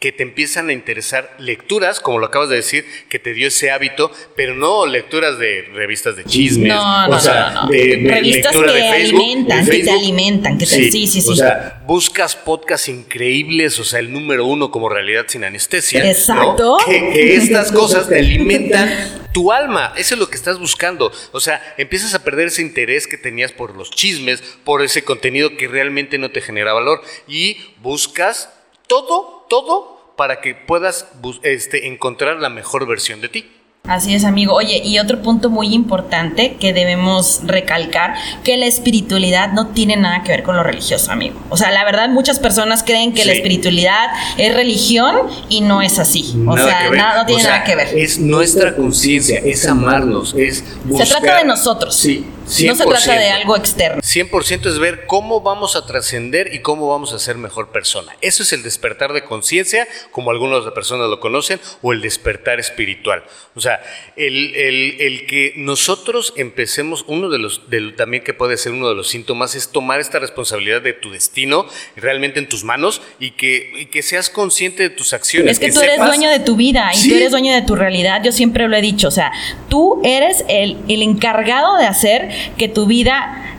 que 0.00 0.12
te 0.12 0.22
empiezan 0.22 0.70
a 0.70 0.72
interesar 0.72 1.34
lecturas, 1.38 2.00
como 2.00 2.18
lo 2.18 2.26
acabas 2.26 2.48
de 2.48 2.56
decir, 2.56 2.84
que 3.08 3.18
te 3.18 3.34
dio 3.34 3.48
ese 3.48 3.70
hábito, 3.70 4.10
pero 4.34 4.54
no 4.54 4.86
lecturas 4.86 5.38
de 5.38 5.68
revistas 5.72 6.16
de 6.16 6.24
chismes, 6.24 6.68
no, 6.68 7.08
no, 7.08 7.16
o 7.16 7.20
sea, 7.20 7.66
de, 7.70 8.02
revistas 8.06 8.56
que 8.56 8.66
de 8.66 8.88
alimentan, 8.88 9.66
que 9.66 9.82
te 9.82 9.90
alimentan, 9.90 10.58
que 10.58 10.66
te, 10.66 10.74
sí, 10.74 10.90
sí, 10.90 11.06
sí, 11.06 11.20
sí. 11.20 11.30
O 11.30 11.36
sea, 11.36 11.82
buscas 11.86 12.34
podcasts 12.34 12.88
increíbles, 12.88 13.78
o 13.78 13.84
sea, 13.84 13.98
el 13.98 14.12
número 14.12 14.46
uno 14.46 14.70
como 14.70 14.88
realidad 14.88 15.26
sin 15.28 15.44
anestesia. 15.44 16.10
Exacto. 16.10 16.78
Que, 16.86 17.36
estas 17.36 17.70
cosas 17.72 18.08
te 18.08 18.18
alimentan 18.18 19.22
tu 19.32 19.52
alma, 19.52 19.92
eso 19.96 20.14
es 20.14 20.20
lo 20.20 20.28
que 20.28 20.36
estás 20.36 20.58
buscando. 20.58 21.12
O 21.32 21.40
sea, 21.40 21.74
empiezas 21.76 22.14
a 22.14 22.24
perder 22.24 22.48
ese 22.48 22.62
interés 22.62 23.06
que 23.06 23.18
tenías 23.18 23.52
por 23.52 23.76
los 23.76 23.90
chismes, 23.90 24.42
por 24.64 24.82
ese 24.82 25.04
contenido 25.04 25.56
que 25.56 25.68
realmente 25.68 26.18
no 26.18 26.30
te 26.30 26.40
genera 26.40 26.72
valor 26.72 27.02
y 27.28 27.58
buscas 27.82 28.48
todo, 28.86 29.43
todo 29.54 29.96
para 30.16 30.40
que 30.40 30.56
puedas 30.56 31.06
este, 31.42 31.86
encontrar 31.86 32.38
la 32.38 32.48
mejor 32.48 32.88
versión 32.88 33.20
de 33.20 33.28
ti. 33.28 33.50
Así 33.84 34.14
es, 34.14 34.24
amigo. 34.24 34.54
Oye, 34.54 34.80
y 34.82 34.98
otro 34.98 35.20
punto 35.22 35.48
muy 35.48 35.72
importante 35.74 36.56
que 36.58 36.72
debemos 36.72 37.42
recalcar, 37.44 38.14
que 38.42 38.56
la 38.56 38.66
espiritualidad 38.66 39.52
no 39.52 39.68
tiene 39.68 39.96
nada 39.96 40.24
que 40.24 40.32
ver 40.32 40.42
con 40.42 40.56
lo 40.56 40.64
religioso, 40.64 41.12
amigo. 41.12 41.38
O 41.50 41.56
sea, 41.56 41.70
la 41.70 41.84
verdad, 41.84 42.08
muchas 42.08 42.40
personas 42.40 42.82
creen 42.82 43.12
que 43.12 43.24
la 43.26 43.32
espiritualidad 43.32 44.06
es 44.38 44.54
religión 44.54 45.14
y 45.50 45.60
no 45.60 45.82
es 45.82 46.00
así. 46.00 46.34
O 46.48 46.56
sea, 46.56 46.90
nada, 46.90 47.20
no 47.20 47.26
tiene 47.26 47.44
nada 47.44 47.62
que 47.62 47.76
ver. 47.76 47.96
Es 47.96 48.18
nuestra 48.18 48.74
conciencia, 48.74 49.38
es 49.38 49.68
amarnos, 49.68 50.34
es 50.36 50.64
Se 50.96 51.04
trata 51.04 51.36
de 51.36 51.44
nosotros. 51.44 51.94
Sí, 51.94 52.26
no 52.44 52.74
se 52.74 52.84
trata 52.84 53.18
de 53.18 53.30
algo 53.30 53.56
externo. 53.56 54.02
100% 54.02 54.66
es 54.66 54.78
ver 54.78 55.06
cómo 55.06 55.40
vamos 55.40 55.76
a 55.76 55.86
trascender 55.86 56.54
y 56.54 56.60
cómo 56.60 56.88
vamos 56.88 57.12
a 57.12 57.18
ser 57.18 57.36
mejor 57.36 57.70
persona. 57.72 58.16
Eso 58.20 58.42
es 58.42 58.52
el 58.52 58.62
despertar 58.62 59.12
de 59.12 59.24
conciencia, 59.24 59.88
como 60.10 60.30
algunas 60.30 60.64
personas 60.72 61.08
lo 61.08 61.20
conocen, 61.20 61.60
o 61.82 61.92
el 61.92 62.00
despertar 62.00 62.60
espiritual. 62.60 63.24
O 63.54 63.60
sea, 63.60 63.80
el, 64.16 64.54
el, 64.54 65.26
que 65.26 65.54
nosotros 65.56 66.32
empecemos, 66.36 67.04
uno 67.08 67.30
de 67.30 67.38
los, 67.38 67.62
también 67.96 68.22
que 68.22 68.34
puede 68.34 68.56
ser 68.56 68.72
uno 68.72 68.88
de 68.88 68.94
los 68.94 69.08
síntomas, 69.08 69.54
es 69.54 69.70
tomar 69.70 70.00
esta 70.00 70.18
responsabilidad 70.18 70.82
de 70.82 70.92
tu 70.92 71.10
destino 71.10 71.66
realmente 71.96 72.38
en 72.38 72.48
tus 72.48 72.64
manos 72.64 73.00
y 73.18 73.32
que, 73.32 73.88
que 73.90 74.02
seas 74.02 74.28
consciente 74.28 74.82
de 74.82 74.90
tus 74.90 75.12
acciones. 75.12 75.52
Es 75.52 75.58
que, 75.58 75.72
tú 75.72 75.80
eres 75.80 75.98
dueño 75.98 76.28
de 76.30 76.40
tu 76.40 76.56
vida 76.56 76.90
y 76.94 77.08
tú 77.08 77.14
eres 77.14 77.30
dueño 77.30 77.52
de 77.52 77.62
tu 77.62 77.76
realidad. 77.76 78.22
Yo 78.22 78.32
siempre 78.32 78.68
lo 78.68 78.76
he 78.76 78.82
dicho. 78.82 79.08
O 79.08 79.12
sea, 79.12 79.32
tú 79.68 80.00
eres 80.04 80.44
el, 80.48 80.78
el 80.88 81.02
encargado 81.02 81.76
de 81.76 81.86
hacer 81.86 82.33
que 82.56 82.68
tu 82.68 82.86
vida 82.86 83.54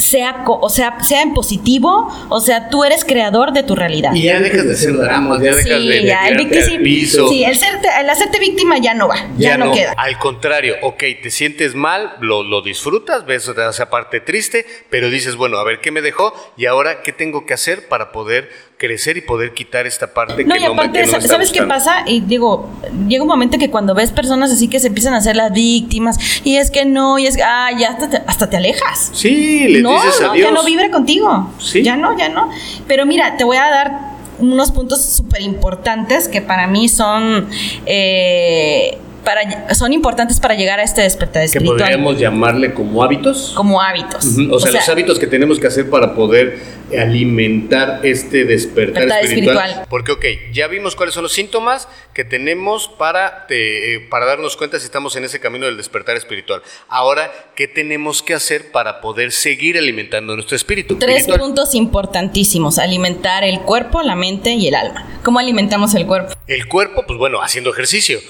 sea, 0.00 0.44
o 0.46 0.68
sea, 0.68 1.02
sea 1.02 1.22
en 1.22 1.34
positivo, 1.34 2.12
o 2.28 2.40
sea, 2.40 2.68
tú 2.70 2.84
eres 2.84 3.04
creador 3.04 3.52
de 3.52 3.62
tu 3.62 3.74
realidad. 3.74 4.14
Y 4.14 4.22
ya 4.22 4.40
dejas 4.40 4.66
de 4.66 4.76
ser 4.76 4.96
drama, 4.96 5.36
ya 5.36 5.54
dejas 5.54 5.64
de, 5.64 6.04
ya, 6.04 6.28
el 6.28 6.82
piso. 6.82 7.28
Sí, 7.28 7.44
el, 7.44 8.10
hacerte 8.10 8.38
víctima 8.38 8.78
ya 8.78 8.94
no 8.94 9.08
va, 9.08 9.28
ya, 9.36 9.56
no, 9.56 9.72
queda. 9.72 9.94
Al 9.96 10.18
contrario, 10.18 10.76
ok, 10.82 11.02
te 11.22 11.30
sientes 11.30 11.74
mal, 11.74 12.16
lo, 12.20 12.42
lo 12.42 12.62
disfrutas, 12.62 13.26
ves 13.26 13.48
esa 13.48 13.90
parte 13.90 14.20
triste, 14.20 14.64
pero 14.90 15.10
dices, 15.10 15.36
bueno, 15.36 15.58
a 15.58 15.64
ver 15.64 15.80
qué 15.80 15.90
me 15.90 16.00
dejó 16.00 16.32
y 16.56 16.66
ahora 16.66 17.02
qué 17.02 17.12
tengo 17.12 17.46
que 17.46 17.54
hacer 17.54 17.88
para 17.88 18.12
poder 18.12 18.50
crecer 18.78 19.16
y 19.16 19.20
poder 19.20 19.52
quitar 19.52 19.86
esta 19.86 20.14
parte 20.14 20.44
no, 20.44 20.54
que 20.54 20.60
y 20.60 20.64
aparte, 20.64 21.06
¿sabes 21.06 21.50
qué 21.50 21.62
pasa? 21.64 22.04
Y 22.06 22.20
digo, 22.20 22.70
llega 23.08 23.22
un 23.22 23.28
momento 23.28 23.58
que 23.58 23.70
cuando 23.70 23.94
ves 23.94 24.12
personas 24.12 24.52
así 24.52 24.68
que 24.68 24.78
se 24.78 24.86
empiezan 24.86 25.14
a 25.14 25.18
hacer 25.18 25.36
las 25.36 25.52
víctimas 25.52 26.16
y 26.44 26.56
es 26.56 26.70
que 26.70 26.84
no, 26.84 27.18
y 27.18 27.26
es 27.26 27.36
que, 27.36 27.42
ah, 27.42 27.70
ya 27.76 27.90
hasta 27.90 28.08
te, 28.08 28.22
hasta 28.26 28.48
te 28.48 28.56
alejas. 28.56 29.10
Sí, 29.12 29.66
le 29.68 29.82
no, 29.82 29.94
dices 29.94 30.20
no, 30.22 30.36
ya 30.36 30.50
no 30.52 30.64
vibre 30.64 30.90
contigo. 30.90 31.52
Sí. 31.58 31.82
Ya 31.82 31.96
no, 31.96 32.16
ya 32.16 32.28
no. 32.28 32.50
Pero 32.86 33.04
mira, 33.04 33.36
te 33.36 33.44
voy 33.44 33.56
a 33.56 33.68
dar 33.68 34.18
unos 34.38 34.70
puntos 34.70 35.04
súper 35.04 35.42
importantes 35.42 36.28
que 36.28 36.40
para 36.40 36.66
mí 36.68 36.88
son... 36.88 37.48
Eh, 37.84 38.98
para, 39.24 39.74
son 39.74 39.92
importantes 39.92 40.40
para 40.40 40.54
llegar 40.54 40.80
a 40.80 40.82
este 40.82 41.02
despertar 41.02 41.42
espiritual. 41.42 41.76
Que 41.76 41.82
podríamos 41.84 42.18
llamarle 42.18 42.74
como 42.74 43.02
hábitos. 43.02 43.52
Como 43.54 43.80
hábitos. 43.80 44.24
o, 44.50 44.60
sea, 44.60 44.72
los 44.72 44.88
hábitos 44.88 45.18
que 45.18 45.26
tenemos 45.26 45.58
que 45.58 45.66
hacer 45.66 45.90
para 45.90 46.14
poder 46.14 46.58
alimentar 46.96 48.00
este 48.02 48.44
despertar, 48.44 49.08
espiritual. 49.22 49.86
Porque, 49.90 50.12
ok, 50.12 50.24
ya 50.52 50.68
vimos 50.68 50.96
cuáles 50.96 51.14
son 51.14 51.22
los 51.22 51.32
síntomas 51.32 51.88
que 52.14 52.24
tenemos 52.24 52.88
para, 52.88 53.46
eh, 53.50 54.06
para 54.10 54.26
darnos 54.26 54.56
cuenta 54.56 54.78
si 54.78 54.86
estamos 54.86 55.14
en 55.16 55.24
ese 55.24 55.40
camino 55.40 55.66
del 55.66 55.76
despertar 55.76 56.16
espiritual. 56.16 56.62
Ahora, 56.88 57.30
¿qué 57.54 57.68
tenemos 57.68 58.22
que 58.22 58.34
hacer 58.34 58.70
para 58.72 59.00
poder 59.00 59.32
seguir 59.32 59.76
alimentando 59.78 60.34
nuestro 60.34 60.56
espíritu? 60.56 60.96
Tres 60.98 61.26
puntos 61.26 61.74
importantísimos, 61.74 62.78
alimentar 62.78 63.44
el 63.44 63.60
cuerpo, 63.60 64.02
la 64.02 64.16
mente 64.16 64.52
y 64.52 64.68
el 64.68 64.74
alma. 64.74 65.06
¿Cómo 65.22 65.38
alimentamos 65.38 65.94
el 65.94 66.06
cuerpo? 66.06 66.34
El 66.46 66.66
cuerpo, 66.66 67.04
pues 67.06 67.18
bueno, 67.18 67.42
haciendo 67.42 67.70
ejercicio. 67.70 68.20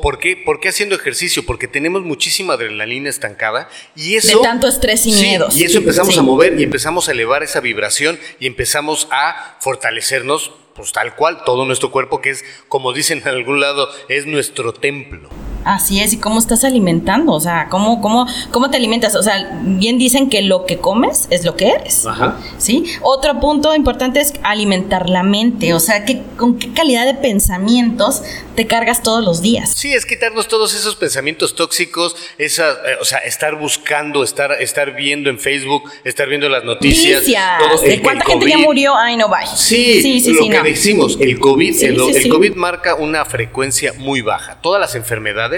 Por, 0.00 0.18
qué, 0.18 0.36
¿Por 0.36 0.60
qué 0.60 0.68
haciendo 0.68 0.94
ejercicio? 0.94 1.44
Porque 1.44 1.68
tenemos 1.68 2.02
muchísima 2.02 2.54
adrenalina 2.54 3.08
estancada 3.08 3.68
y 3.96 4.16
eso... 4.16 4.38
De 4.38 4.44
tanto 4.44 4.66
estrés 4.66 5.06
y 5.06 5.12
miedos. 5.12 5.56
Y 5.56 5.64
eso 5.64 5.78
empezamos 5.78 6.16
a 6.16 6.22
mover 6.22 6.58
y 6.58 6.62
empezamos 6.62 7.08
a 7.08 7.12
elevar 7.12 7.42
esa 7.42 7.60
vibración 7.60 8.18
y 8.38 8.46
empezamos 8.46 9.08
a 9.10 9.56
fortalecernos 9.60 10.52
pues 10.74 10.92
tal 10.92 11.14
cual, 11.14 11.44
todo 11.44 11.66
nuestro 11.66 11.90
cuerpo 11.90 12.22
que 12.22 12.30
es, 12.30 12.44
como 12.68 12.92
dicen 12.92 13.18
en 13.18 13.28
algún 13.28 13.60
lado, 13.60 13.90
es 14.08 14.26
nuestro 14.26 14.72
templo. 14.72 15.28
Así 15.64 16.00
es, 16.00 16.12
¿y 16.12 16.18
cómo 16.18 16.38
estás 16.38 16.64
alimentando? 16.64 17.32
O 17.32 17.40
sea, 17.40 17.68
¿cómo, 17.70 18.00
cómo, 18.00 18.26
cómo 18.50 18.70
te 18.70 18.76
alimentas? 18.76 19.14
O 19.14 19.22
sea, 19.22 19.60
bien 19.62 19.98
dicen 19.98 20.30
que 20.30 20.42
lo 20.42 20.64
que 20.64 20.78
comes 20.78 21.26
es 21.30 21.44
lo 21.44 21.56
que 21.56 21.68
eres. 21.68 22.06
Ajá. 22.06 22.38
¿Sí? 22.58 22.84
Otro 23.02 23.40
punto 23.40 23.74
importante 23.74 24.20
es 24.20 24.32
alimentar 24.42 25.10
la 25.10 25.22
mente. 25.22 25.74
O 25.74 25.80
sea, 25.80 26.04
¿qué, 26.04 26.22
¿con 26.36 26.58
qué 26.58 26.72
calidad 26.72 27.04
de 27.04 27.14
pensamientos 27.14 28.22
te 28.56 28.66
cargas 28.66 29.02
todos 29.02 29.22
los 29.22 29.42
días? 29.42 29.72
Sí, 29.76 29.92
es 29.92 30.06
quitarnos 30.06 30.48
todos 30.48 30.74
esos 30.74 30.96
pensamientos 30.96 31.54
tóxicos, 31.54 32.16
esa, 32.38 32.70
eh, 32.70 32.96
o 33.00 33.04
sea, 33.04 33.18
estar 33.18 33.56
buscando, 33.56 34.24
estar, 34.24 34.52
estar 34.60 34.94
viendo 34.94 35.28
en 35.28 35.38
Facebook, 35.38 35.90
estar 36.04 36.28
viendo 36.28 36.48
las 36.48 36.64
noticias. 36.64 37.26
¿De 37.26 38.00
cuánta 38.02 38.24
gente 38.24 38.48
ya 38.48 38.58
murió? 38.58 38.96
Ay, 38.96 39.16
no, 39.16 39.28
vaya. 39.28 39.54
Sí, 39.54 40.00
sí, 40.00 40.20
sí. 40.20 40.32
Lo 40.32 40.48
que 40.48 40.70
decimos, 40.70 41.18
el 41.20 41.38
COVID, 41.38 41.82
el 41.82 42.28
COVID 42.28 42.54
marca 42.54 42.94
una 42.94 43.24
frecuencia 43.24 43.92
muy 43.98 44.22
baja. 44.22 44.58
Todas 44.62 44.80
las 44.80 44.94
enfermedades 44.94 45.49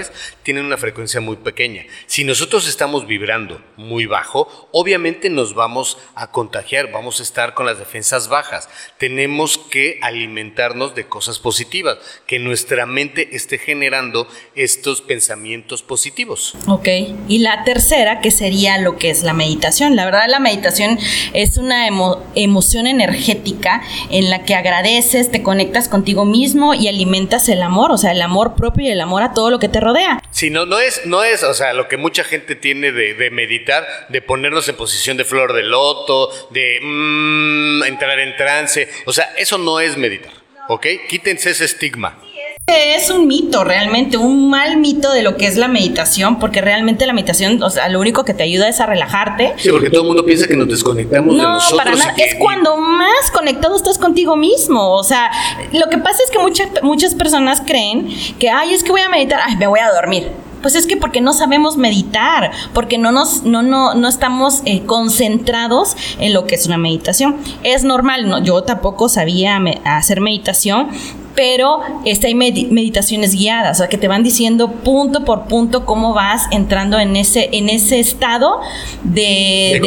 tienen 0.43 0.65
una 0.65 0.77
frecuencia 0.77 1.21
muy 1.21 1.37
pequeña. 1.37 1.85
Si 2.05 2.23
nosotros 2.23 2.67
estamos 2.67 3.07
vibrando 3.07 3.61
muy 3.77 4.05
bajo, 4.05 4.69
obviamente 4.71 5.29
nos 5.29 5.53
vamos 5.53 5.97
a 6.15 6.31
contagiar, 6.31 6.91
vamos 6.91 7.19
a 7.19 7.23
estar 7.23 7.53
con 7.53 7.65
las 7.65 7.79
defensas 7.79 8.27
bajas. 8.27 8.69
Tenemos 8.97 9.57
que 9.57 9.99
alimentarnos 10.01 10.95
de 10.95 11.05
cosas 11.07 11.39
positivas, 11.39 11.97
que 12.27 12.39
nuestra 12.39 12.85
mente 12.85 13.35
esté 13.35 13.57
generando 13.57 14.27
estos 14.55 15.01
pensamientos 15.01 15.83
positivos. 15.83 16.55
Ok, 16.67 16.87
y 17.27 17.39
la 17.39 17.63
tercera, 17.63 18.19
que 18.19 18.31
sería 18.31 18.77
lo 18.77 18.97
que 18.97 19.09
es 19.09 19.23
la 19.23 19.33
meditación. 19.33 19.95
La 19.95 20.05
verdad, 20.05 20.25
la 20.27 20.39
meditación 20.39 20.97
es 21.33 21.57
una 21.57 21.87
emoción 22.35 22.87
energética 22.87 23.81
en 24.09 24.29
la 24.29 24.43
que 24.43 24.55
agradeces, 24.55 25.31
te 25.31 25.43
conectas 25.43 25.89
contigo 25.89 26.25
mismo 26.25 26.73
y 26.73 26.87
alimentas 26.87 27.49
el 27.49 27.61
amor, 27.61 27.91
o 27.91 27.97
sea, 27.97 28.11
el 28.11 28.21
amor 28.21 28.55
propio 28.55 28.87
y 28.87 28.91
el 28.91 29.01
amor 29.01 29.23
a 29.23 29.33
todo 29.33 29.49
lo 29.49 29.59
que 29.59 29.69
te 29.69 29.79
rodea. 29.83 30.21
Sí, 30.31 30.49
no, 30.49 30.65
no 30.65 30.79
es, 30.79 31.05
no 31.05 31.23
es, 31.23 31.43
o 31.43 31.53
sea, 31.53 31.73
lo 31.73 31.87
que 31.87 31.97
mucha 31.97 32.23
gente 32.23 32.55
tiene 32.55 32.91
de, 32.91 33.29
meditar, 33.31 33.85
de 34.09 34.21
ponernos 34.21 34.67
en 34.69 34.75
posición 34.75 35.17
de 35.17 35.25
flor 35.25 35.53
de 35.53 35.63
loto, 35.63 36.31
de 36.51 36.79
mm, 36.81 37.83
entrar 37.83 38.19
en 38.19 38.35
trance. 38.35 38.89
O 39.05 39.13
sea, 39.13 39.33
eso 39.37 39.57
no 39.57 39.79
es 39.79 39.97
meditar, 39.97 40.33
¿ok? 40.69 40.87
Quítense 41.09 41.51
ese 41.51 41.65
estigma. 41.65 42.22
Es 42.65 43.09
un 43.09 43.27
mito, 43.27 43.65
realmente, 43.65 44.15
un 44.15 44.49
mal 44.49 44.77
mito 44.77 45.11
de 45.11 45.21
lo 45.21 45.35
que 45.35 45.47
es 45.47 45.57
la 45.57 45.67
meditación, 45.67 46.39
porque 46.39 46.61
realmente 46.61 47.05
la 47.05 47.11
meditación, 47.11 47.61
o 47.61 47.69
sea, 47.69 47.89
lo 47.89 47.99
único 47.99 48.23
que 48.23 48.33
te 48.33 48.43
ayuda 48.43 48.69
es 48.69 48.79
a 48.79 48.85
relajarte. 48.85 49.53
Sí, 49.57 49.69
porque 49.69 49.89
todo 49.89 50.03
el 50.03 50.07
mundo 50.07 50.23
piensa 50.23 50.47
que 50.47 50.55
nos 50.55 50.69
desconectamos 50.69 51.35
de 51.35 51.41
nosotros. 51.41 51.77
para 51.77 51.93
nada. 51.93 52.15
Es 52.17 52.35
cuando 52.35 52.77
más 52.77 53.31
conectado 53.33 53.75
estás 53.75 53.97
contigo 53.97 54.37
mismo. 54.37 54.93
O 54.93 55.03
sea, 55.03 55.29
lo 55.73 55.89
que 55.89 55.97
pasa 55.97 56.19
es 56.23 56.31
que 56.31 56.39
muchas 56.39 56.69
muchas 56.83 57.15
personas 57.15 57.61
creen 57.65 58.07
que, 58.39 58.49
ay, 58.49 58.73
es 58.73 58.81
que 58.85 58.91
voy 58.91 59.01
a 59.01 59.09
meditar, 59.09 59.41
ay, 59.45 59.57
me 59.57 59.67
voy 59.67 59.81
a 59.81 59.91
dormir. 59.91 60.31
Pues 60.61 60.75
es 60.75 60.87
que 60.87 60.95
porque 60.95 61.19
no 61.19 61.33
sabemos 61.33 61.75
meditar, 61.75 62.51
porque 62.73 62.97
no 62.97 63.11
nos, 63.11 63.43
no, 63.43 63.61
no, 63.61 63.93
no 63.93 64.07
estamos 64.07 64.61
eh, 64.63 64.83
concentrados 64.85 65.97
en 66.19 66.31
lo 66.31 66.47
que 66.47 66.55
es 66.55 66.65
una 66.65 66.77
meditación. 66.77 67.35
Es 67.63 67.83
normal, 67.83 68.29
no, 68.29 68.41
yo 68.41 68.63
tampoco 68.63 69.09
sabía 69.09 69.61
hacer 69.83 70.21
meditación, 70.21 70.87
pero 71.35 71.81
este, 72.05 72.27
hay 72.27 72.35
meditaciones 72.35 73.33
guiadas, 73.35 73.77
o 73.77 73.79
sea, 73.79 73.87
que 73.89 73.97
te 73.97 74.07
van 74.07 74.23
diciendo 74.23 74.71
punto 74.71 75.25
por 75.25 75.47
punto 75.47 75.85
cómo 75.85 76.13
vas 76.13 76.43
entrando 76.51 76.99
en 76.99 77.15
ese, 77.15 77.49
en 77.51 77.69
ese 77.69 77.99
estado 77.99 78.59
de, 79.03 79.79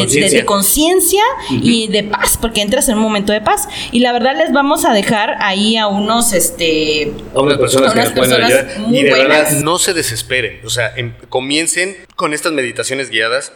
conciencia. 0.45 1.23
y 1.51 1.89
de 1.89 2.05
paz, 2.05 2.39
porque 2.41 2.63
entras 2.63 2.89
en 2.89 2.97
un 2.97 3.03
momento 3.03 3.33
de 3.33 3.41
paz. 3.41 3.69
Y 3.93 4.01
la 4.01 4.13
verdad 4.13 4.37
les 4.37 4.53
vamos 4.53 4.85
a 4.85 4.93
dejar 4.93 5.37
ahí 5.41 5.77
a 5.77 5.87
unos, 5.87 6.33
este, 6.33 7.13
a 7.35 7.41
unas 7.41 7.59
personas, 7.59 7.93
que 7.93 8.01
nos 8.01 8.13
pueden 8.13 8.43
ayudar. 8.43 8.69
Y 8.91 9.03
de 9.03 9.11
verdad, 9.11 9.51
no 9.63 9.79
se 9.79 9.95
desesperen, 9.95 10.61
o 10.65 10.71
sea, 10.71 10.93
em, 10.97 11.13
comiencen 11.29 11.97
con 12.17 12.35
estas 12.35 12.53
meditaciones 12.53 13.11
guiadas 13.11 13.53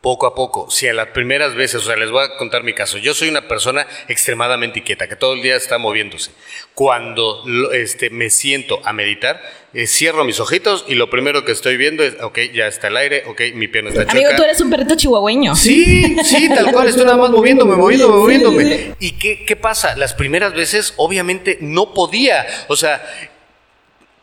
poco 0.00 0.26
a 0.26 0.34
poco. 0.34 0.70
Si 0.70 0.86
a 0.86 0.94
las 0.94 1.08
primeras 1.08 1.54
veces, 1.54 1.82
o 1.82 1.86
sea, 1.86 1.96
les 1.96 2.10
voy 2.10 2.24
a 2.24 2.36
contar 2.36 2.62
mi 2.62 2.72
caso. 2.72 2.98
Yo 2.98 3.14
soy 3.14 3.28
una 3.28 3.48
persona 3.48 3.86
extremadamente 4.08 4.78
inquieta, 4.78 5.08
que 5.08 5.16
todo 5.16 5.34
el 5.34 5.42
día 5.42 5.56
está 5.56 5.78
moviéndose. 5.78 6.30
Cuando 6.74 7.42
este, 7.72 8.10
me 8.10 8.30
siento 8.30 8.80
a 8.84 8.92
meditar, 8.92 9.42
eh, 9.74 9.86
cierro 9.86 10.24
mis 10.24 10.38
ojitos 10.40 10.84
y 10.88 10.94
lo 10.94 11.10
primero 11.10 11.44
que 11.44 11.52
estoy 11.52 11.76
viendo 11.76 12.04
es, 12.04 12.14
ok, 12.22 12.38
ya 12.54 12.68
está 12.68 12.88
el 12.88 12.96
aire, 12.96 13.24
ok, 13.26 13.40
mi 13.54 13.66
pierna 13.68 13.90
está 13.90 14.10
Amigo, 14.10 14.30
tú 14.36 14.42
eres 14.44 14.60
un 14.60 14.70
perrito 14.70 14.94
chihuahueño. 14.94 15.56
Sí, 15.56 16.16
sí, 16.24 16.48
tal 16.48 16.72
cual, 16.72 16.88
estoy 16.88 17.04
nada 17.04 17.16
más 17.16 17.30
moviéndome, 17.30 17.74
moviéndome, 17.74 18.16
moviéndome. 18.16 18.94
¿Y 19.00 19.12
qué, 19.12 19.44
qué 19.44 19.56
pasa? 19.56 19.96
Las 19.96 20.14
primeras 20.14 20.54
veces, 20.54 20.94
obviamente, 20.96 21.58
no 21.60 21.92
podía. 21.92 22.46
O 22.68 22.76
sea, 22.76 23.02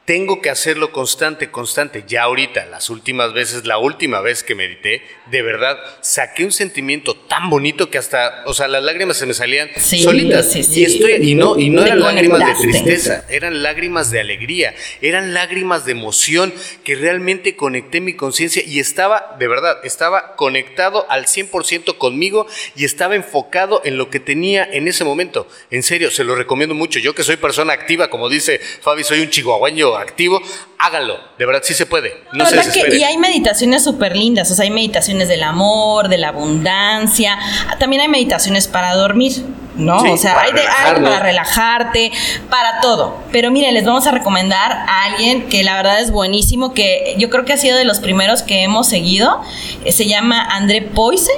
tengo 0.05 0.39
que 0.39 0.51
hacerlo 0.51 0.91
constante, 0.91 1.49
constante. 1.49 2.03
Ya 2.07 2.23
ahorita, 2.23 2.67
las 2.67 2.91
últimas 2.91 3.33
veces, 3.33 3.65
la 3.65 3.79
última 3.79 4.21
vez 4.21 4.43
que 4.43 4.53
medité, 4.53 5.01
de 5.31 5.41
verdad, 5.41 5.77
saqué 6.01 6.45
un 6.45 6.51
sentimiento 6.51 7.15
tan 7.15 7.49
bonito 7.49 7.89
que 7.89 7.97
hasta, 7.97 8.43
o 8.45 8.53
sea, 8.53 8.67
las 8.67 8.83
lágrimas 8.83 9.17
se 9.17 9.25
me 9.25 9.33
salían 9.33 9.69
solitas. 9.75 10.55
y, 10.55 10.83
estoy, 10.83 11.13
y 11.13 11.33
no, 11.33 11.57
y 11.57 11.69
no 11.69 11.83
eran 11.83 11.99
lágrimas 11.99 12.39
de 12.45 12.71
tristeza, 12.71 13.25
eran 13.29 13.63
lágrimas 13.63 14.11
de 14.11 14.19
alegría, 14.19 14.75
eran 15.01 15.33
lágrimas 15.33 15.85
de 15.85 15.93
emoción 15.93 16.53
que 16.83 16.95
realmente 16.95 17.55
conecté 17.55 17.99
mi 17.99 18.13
conciencia 18.13 18.61
y 18.63 18.79
estaba, 18.79 19.35
de 19.39 19.47
verdad, 19.47 19.79
estaba 19.83 20.35
conectado 20.35 21.07
al 21.09 21.25
100% 21.25 21.97
conmigo 21.97 22.45
y 22.75 22.85
estaba 22.85 23.15
enfocado 23.15 23.81
en 23.83 23.97
lo 23.97 24.11
que 24.11 24.19
tenía 24.19 24.69
en 24.71 24.87
ese 24.87 25.03
momento. 25.03 25.47
En 25.71 25.81
serio, 25.81 26.11
se 26.11 26.23
lo 26.23 26.35
recomiendo 26.35 26.75
mucho. 26.75 26.99
Yo 26.99 27.15
que 27.15 27.23
soy 27.23 27.37
persona 27.37 27.73
activa, 27.73 28.11
como 28.11 28.29
dice 28.29 28.59
Fabi, 28.59 29.03
soy 29.03 29.21
un 29.21 29.31
chihuahueño 29.31 29.94
activo, 29.97 30.41
háganlo. 30.77 31.19
De 31.37 31.45
verdad, 31.45 31.61
sí 31.63 31.73
se 31.73 31.85
puede. 31.85 32.23
No 32.33 32.45
se 32.45 32.55
y 32.95 33.03
hay 33.03 33.17
meditaciones 33.17 33.83
súper 33.83 34.15
lindas. 34.15 34.51
O 34.51 34.55
sea, 34.55 34.63
hay 34.63 34.71
meditaciones 34.71 35.27
del 35.27 35.43
amor, 35.43 36.09
de 36.09 36.17
la 36.17 36.29
abundancia. 36.29 37.37
También 37.79 38.01
hay 38.01 38.07
meditaciones 38.07 38.67
para 38.67 38.95
dormir. 38.95 39.43
¿no? 39.77 39.97
o 39.97 40.17
sea, 40.17 40.39
hay, 40.39 40.53
de, 40.53 40.61
para 41.01 41.19
relajarte, 41.19 42.11
para 42.49 42.79
todo. 42.81 43.17
Pero 43.31 43.51
mire, 43.51 43.71
les 43.71 43.85
vamos 43.85 44.07
a 44.07 44.11
recomendar 44.11 44.71
a 44.71 45.03
alguien 45.03 45.47
que 45.49 45.63
la 45.63 45.75
verdad 45.75 45.99
es 45.99 46.11
buenísimo, 46.11 46.73
que 46.73 47.15
yo 47.17 47.29
creo 47.29 47.45
que 47.45 47.53
ha 47.53 47.57
sido 47.57 47.77
de 47.77 47.85
los 47.85 47.99
primeros 47.99 48.41
que 48.41 48.63
hemos 48.63 48.87
seguido. 48.87 49.41
Eh, 49.83 49.91
se 49.91 50.05
llama 50.05 50.41
André 50.41 50.81
Poise. 50.81 51.31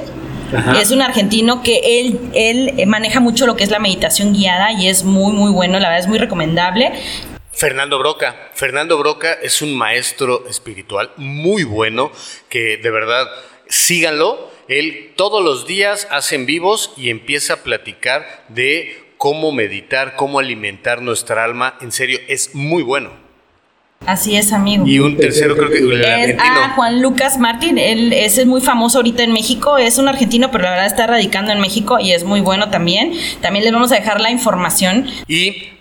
Es 0.80 0.92
un 0.92 1.02
argentino 1.02 1.62
que 1.62 2.00
él, 2.00 2.22
él 2.34 2.88
maneja 2.88 3.20
mucho 3.20 3.46
lo 3.46 3.58
que 3.58 3.66
es 3.66 3.70
la 3.70 3.80
meditación 3.80 4.32
guiada 4.32 4.72
y 4.72 4.88
es 4.88 5.04
muy, 5.04 5.34
muy 5.34 5.52
bueno, 5.52 5.78
la 5.78 5.90
verdad 5.90 6.06
es 6.06 6.08
muy 6.08 6.20
recomendable. 6.20 6.94
Fernando 7.58 7.98
Broca. 7.98 8.36
Fernando 8.54 9.00
Broca 9.00 9.34
es 9.34 9.64
un 9.64 9.76
maestro 9.76 10.48
espiritual 10.48 11.10
muy 11.18 11.64
bueno 11.64 12.12
que 12.50 12.78
de 12.78 12.92
verdad 12.92 13.26
síganlo. 13.68 14.52
Él 14.68 15.14
todos 15.16 15.44
los 15.44 15.66
días 15.66 16.08
hace 16.12 16.36
en 16.36 16.46
vivos 16.46 16.94
y 16.98 17.10
empieza 17.10 17.54
a 17.54 17.58
platicar 17.58 18.46
de 18.50 19.12
cómo 19.18 19.52
meditar, 19.52 20.16
cómo 20.16 20.38
alimentar 20.38 21.02
nuestra 21.02 21.44
alma. 21.44 21.80
En 21.82 21.92
serio, 21.92 22.20
es 22.28 22.54
muy 22.54 22.84
bueno. 22.84 23.10
Así 24.06 24.36
es, 24.38 24.54
amigo. 24.54 24.86
Y 24.86 25.00
un 25.00 25.18
tercero 25.18 25.58
creo 25.58 25.72
que 25.72 25.80
el 25.80 26.06
argentino. 26.06 26.44
Ah, 26.44 26.74
Juan 26.76 27.02
Lucas 27.02 27.40
Martín, 27.40 27.80
él 27.80 28.14
es 28.14 28.46
muy 28.46 28.62
famoso 28.62 29.00
ahorita 29.00 29.24
en 29.24 29.34
México, 29.34 29.80
es 29.80 29.98
un 29.98 30.08
argentino, 30.08 30.52
pero 30.52 30.66
la 30.66 30.70
verdad 30.70 30.86
está 30.86 31.08
radicando 31.08 31.52
en 31.52 31.60
México 31.60 31.98
y 32.00 32.12
es 32.12 32.24
muy 32.24 32.42
bueno 32.42 32.70
también. 32.70 33.14
También 33.42 33.66
les 33.66 33.74
vamos 33.74 33.92
a 33.92 33.96
dejar 33.96 34.22
la 34.22 34.30
información. 34.30 35.08
Y 35.28 35.77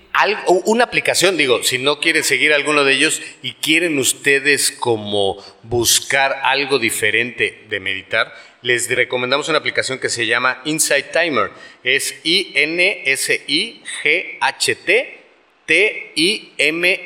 una 0.47 0.85
aplicación, 0.85 1.37
digo, 1.37 1.63
si 1.63 1.79
no 1.79 2.01
quieren 2.01 2.25
seguir 2.25 2.53
alguno 2.53 2.85
de 2.85 2.93
ellos 2.95 3.21
y 3.43 3.53
quieren 3.55 3.99
ustedes 3.99 4.71
como 4.71 5.43
buscar 5.63 6.41
algo 6.43 6.79
diferente 6.79 7.65
de 7.69 7.81
meditar, 7.81 8.33
les 8.63 8.89
recomendamos 8.91 9.49
una 9.49 9.59
aplicación 9.59 9.99
que 9.99 10.09
se 10.09 10.27
llama 10.27 10.63
Insight 10.65 11.13
Timer. 11.13 11.51
Es 11.85 12.15
I-N-S-I-G-H-T 12.25 13.27
T-I-M-E-R. 15.67 17.01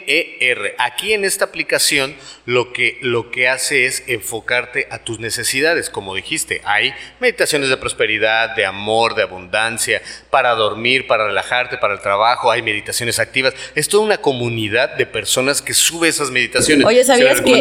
Aquí 0.78 1.14
en 1.14 1.24
esta 1.24 1.46
aplicación 1.46 2.14
lo 2.44 2.72
que, 2.72 2.98
lo 3.00 3.30
que 3.30 3.48
hace 3.48 3.86
es 3.86 4.02
enfocarte 4.06 4.86
a 4.90 4.98
tus 4.98 5.18
necesidades. 5.18 5.88
Como 5.88 6.14
dijiste, 6.14 6.60
hay 6.64 6.92
meditaciones 7.20 7.70
de 7.70 7.78
prosperidad, 7.78 8.54
de 8.56 8.66
amor, 8.66 9.14
de 9.14 9.22
abundancia, 9.22 10.02
para 10.30 10.54
dormir, 10.54 11.06
para 11.06 11.26
relajarte, 11.26 11.78
para 11.78 11.94
el 11.94 12.00
trabajo, 12.00 12.50
hay 12.50 12.60
meditaciones 12.60 13.18
activas. 13.18 13.54
Es 13.74 13.88
toda 13.88 14.04
una 14.04 14.18
comunidad 14.18 14.94
de 14.96 15.06
personas 15.06 15.62
que 15.62 15.72
sube 15.72 16.08
esas 16.08 16.30
meditaciones. 16.30 16.86
Oye, 16.86 17.02
¿sabías 17.04 17.40
que 17.40 17.54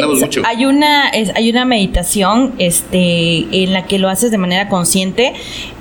hay 0.44 0.66
una, 0.66 1.10
hay 1.10 1.50
una 1.50 1.64
meditación 1.64 2.54
este, 2.58 3.46
en 3.50 3.72
la 3.72 3.86
que 3.86 3.98
lo 3.98 4.10
haces 4.10 4.30
de 4.30 4.38
manera 4.38 4.68
consciente? 4.68 5.32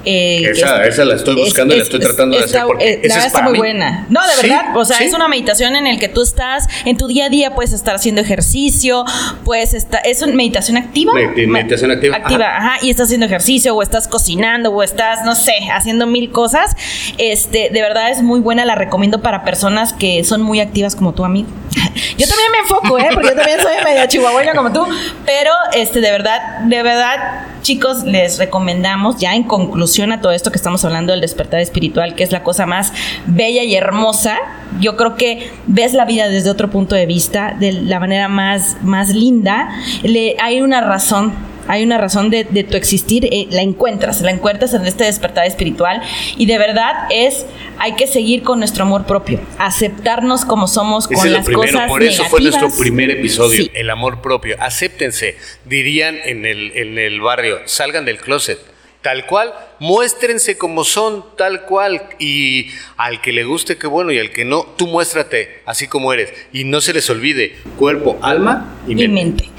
Eh, 0.06 0.44
esa, 0.50 0.86
esa, 0.86 1.04
la 1.04 1.16
estoy 1.16 1.36
buscando 1.36 1.74
y 1.74 1.78
la 1.78 1.84
estoy 1.84 2.00
tratando 2.00 2.38
de 2.38 2.46
hacer 2.46 2.64
porque 2.66 2.90
eh, 2.90 3.02
esa 3.04 3.26
es 3.26 3.44
muy 3.44 3.58
buena. 3.58 4.06
No, 4.10 4.22
de 4.26 4.48
verdad, 4.48 4.78
o 4.78 4.86
sea, 4.86 5.00
es 5.00 5.14
una 5.14 5.28
meditación 5.28 5.76
en 5.76 5.88
el 5.88 6.00
que 6.00 6.08
tú 6.08 6.22
estás 6.22 6.68
en 6.86 6.98
tu 6.98 7.08
día 7.08 7.26
a 7.26 7.30
día 7.30 7.54
puedes 7.54 7.74
estar 7.74 7.96
haciendo 7.96 8.22
ejercicio, 8.22 9.04
pues 9.44 9.74
está 9.74 9.98
es 9.98 10.22
una 10.22 10.34
meditación 10.34 10.78
activa. 10.78 11.14
meditación 11.14 11.92
activa. 11.92 12.16
Activa, 12.16 12.58
ajá. 12.58 12.78
y 12.82 12.90
estás 12.90 13.08
haciendo 13.08 13.26
ejercicio 13.26 13.76
o 13.76 13.82
estás 13.82 14.08
cocinando 14.08 14.72
o 14.72 14.84
estás 14.84 15.26
no 15.26 15.36
sé, 15.36 15.54
haciendo 15.74 16.08
mil 16.08 16.32
cosas. 16.32 16.76
Este, 17.18 17.70
de 17.70 17.82
verdad 17.82 18.10
es 18.10 18.22
muy 18.22 18.40
buena, 18.40 18.64
la 18.66 18.76
recomiendo 18.76 19.22
para 19.22 19.44
personas 19.44 19.92
que 19.92 20.24
son 20.24 20.42
muy 20.42 20.62
activas 20.62 20.96
como 20.96 21.14
tú, 21.14 21.26
amigo. 21.26 21.50
Yo 22.18 22.28
también 22.28 22.52
me 22.52 22.60
enfoco, 22.60 23.00
¿eh? 23.00 23.10
Porque 23.14 23.30
yo 23.30 23.36
también 23.36 23.60
soy 23.62 23.74
media 23.84 24.08
chihuahueña 24.08 24.54
como 24.54 24.72
tú, 24.72 24.86
pero 25.26 25.52
este 25.74 26.02
de 26.02 26.12
verdad, 26.12 26.60
de 26.62 26.84
verdad 26.84 27.46
chicos, 27.62 28.04
les 28.04 28.38
recomendamos 28.38 29.18
ya 29.18 29.36
en 29.36 29.44
conclusión 29.44 29.88
a 29.89 30.21
todo 30.21 30.32
esto 30.32 30.52
que 30.52 30.58
estamos 30.58 30.86
hablando 30.86 31.12
del 31.12 31.21
despertar 31.21 31.60
espiritual, 31.60 32.15
que 32.15 32.23
es 32.23 32.32
la 32.32 32.43
cosa 32.43 32.65
más 32.65 32.93
bella 33.25 33.63
y 33.63 33.75
hermosa. 33.75 34.38
Yo 34.80 34.95
creo 34.95 35.15
que 35.15 35.49
ves 35.65 35.93
la 35.93 36.06
vida 36.06 36.30
desde 36.30 36.49
otro 36.49 36.69
punto 36.69 36.95
de 36.95 37.06
vista, 37.06 37.56
de 37.60 37.71
la 37.73 37.99
manera 37.99 38.28
más, 38.28 38.78
más 38.84 39.10
linda. 39.10 39.69
Le, 40.04 40.36
hay 40.39 40.62
una 40.62 40.82
razón 40.82 41.34
hay 41.69 41.84
una 41.84 41.99
razón 41.99 42.32
de, 42.32 42.45
tu 42.45 42.78
existir, 42.78 43.25
eh, 43.25 43.45
la 43.52 43.62
encuentras, 43.62 44.21
la 44.21 44.32
encuentras 44.32 44.73
en 44.73 44.88
este 44.88 45.04
despertar 45.04 45.45
espiritual 45.45 46.02
y 46.36 46.47
de 46.47 46.58
verdad 46.58 47.06
es, 47.12 47.45
hay 47.78 47.93
que 47.93 48.08
seguir 48.08 48.41
con 48.41 48.58
nuestro 48.58 48.86
amor 48.86 49.06
propio, 49.06 49.39
aceptarnos 49.60 50.45
como 50.45 50.67
somos 50.67 51.08
con 51.08 51.32
las 51.32 51.47
cosas 51.47 51.88
Por 51.88 52.02
eso 52.02 52.23
fue 52.25 52.41
nuestro 52.41 52.71
primer 52.75 53.12
episodio, 53.12 53.69
el 53.75 53.91
amor 53.91 54.19
propio, 54.19 54.56
acéptense, 54.60 55.38
dirían 55.65 56.17
en 56.25 56.47
el, 56.47 56.71
en 56.75 56.97
el 56.97 57.21
barrio, 57.21 57.60
salgan 57.65 58.04
del 58.04 58.17
closet 58.17 58.58
tal 59.02 59.26
cual, 59.26 59.54
muéstrense 59.80 60.58
como 60.58 60.84
son, 60.84 61.24
tal 61.38 61.64
cual, 61.64 62.02
y 62.20 62.68
al 62.98 63.22
que 63.22 63.32
le 63.32 63.46
guste, 63.46 63.78
qué 63.78 63.88
bueno, 63.88 64.12
y 64.12 64.20
al 64.20 64.32
que 64.32 64.44
no, 64.44 64.64
tú 64.78 64.88
muéstrate 64.88 65.62
así 65.66 65.88
como 65.88 66.12
eres, 66.12 66.34
y 66.52 66.66
no 66.66 66.82
se 66.82 66.94
les 66.94 67.10
olvide, 67.10 67.56
cuerpo, 67.78 68.18
alma 68.22 68.76
y 68.88 68.96
mente. 69.08 69.50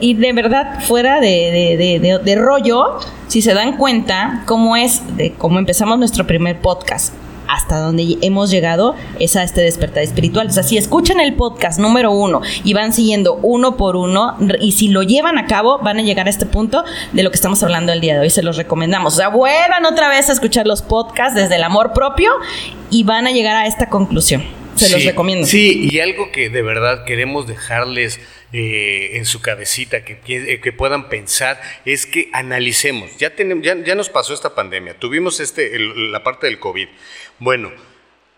Y, 0.00 0.14
de 0.14 0.32
verdad, 0.32 0.82
fuera 0.84 1.20
de, 1.20 2.20
de, 2.24 2.34
rollo, 2.36 2.98
si 3.28 3.42
se 3.42 3.54
dan 3.54 3.76
cuenta 3.76 4.42
cómo 4.46 4.76
es, 4.76 5.16
de 5.16 5.32
cómo 5.32 5.58
empezamos 5.58 5.98
nuestro 5.98 6.26
primer 6.26 6.60
podcast, 6.60 7.14
hasta 7.50 7.78
donde 7.78 8.18
hemos 8.22 8.50
llegado 8.50 8.94
es 9.18 9.36
a 9.36 9.42
este 9.42 9.60
despertar 9.60 10.02
espiritual. 10.02 10.46
O 10.46 10.50
sea, 10.50 10.62
si 10.62 10.76
escuchan 10.76 11.20
el 11.20 11.34
podcast 11.34 11.78
número 11.78 12.12
uno 12.12 12.40
y 12.64 12.74
van 12.74 12.92
siguiendo 12.92 13.38
uno 13.42 13.76
por 13.76 13.96
uno, 13.96 14.36
y 14.60 14.72
si 14.72 14.88
lo 14.88 15.02
llevan 15.02 15.38
a 15.38 15.46
cabo, 15.46 15.78
van 15.78 15.98
a 15.98 16.02
llegar 16.02 16.26
a 16.26 16.30
este 16.30 16.46
punto 16.46 16.84
de 17.12 17.22
lo 17.22 17.30
que 17.30 17.36
estamos 17.36 17.62
hablando 17.62 17.92
el 17.92 18.00
día 18.00 18.14
de 18.14 18.20
hoy. 18.20 18.30
Se 18.30 18.42
los 18.42 18.56
recomendamos. 18.56 19.14
O 19.14 19.16
sea, 19.16 19.28
vuelvan 19.28 19.84
otra 19.84 20.08
vez 20.08 20.28
a 20.28 20.32
escuchar 20.32 20.66
los 20.66 20.82
podcasts 20.82 21.34
desde 21.34 21.56
el 21.56 21.64
amor 21.64 21.92
propio 21.92 22.30
y 22.90 23.02
van 23.02 23.26
a 23.26 23.32
llegar 23.32 23.56
a 23.56 23.66
esta 23.66 23.88
conclusión. 23.88 24.59
Se 24.76 24.88
los 24.90 25.04
recomiendo. 25.04 25.46
Sí, 25.46 25.88
y 25.90 26.00
algo 26.00 26.32
que 26.32 26.48
de 26.48 26.62
verdad 26.62 27.04
queremos 27.04 27.46
dejarles 27.46 28.20
eh, 28.52 29.10
en 29.14 29.26
su 29.26 29.40
cabecita, 29.40 30.04
que, 30.04 30.20
eh, 30.26 30.60
que, 30.60 30.72
puedan 30.72 31.08
pensar, 31.08 31.60
es 31.84 32.06
que 32.06 32.30
analicemos. 32.32 33.16
Ya, 33.18 33.34
tenemos, 33.36 33.64
ya, 33.64 33.76
ya 33.82 33.94
nos 33.94 34.08
pasó 34.08 34.34
esta 34.34 34.54
pandemia, 34.54 34.98
tuvimos 34.98 35.40
este, 35.40 35.78
la 35.78 36.24
parte 36.24 36.46
del 36.46 36.58
COVID. 36.58 36.88
Bueno, 37.38 37.72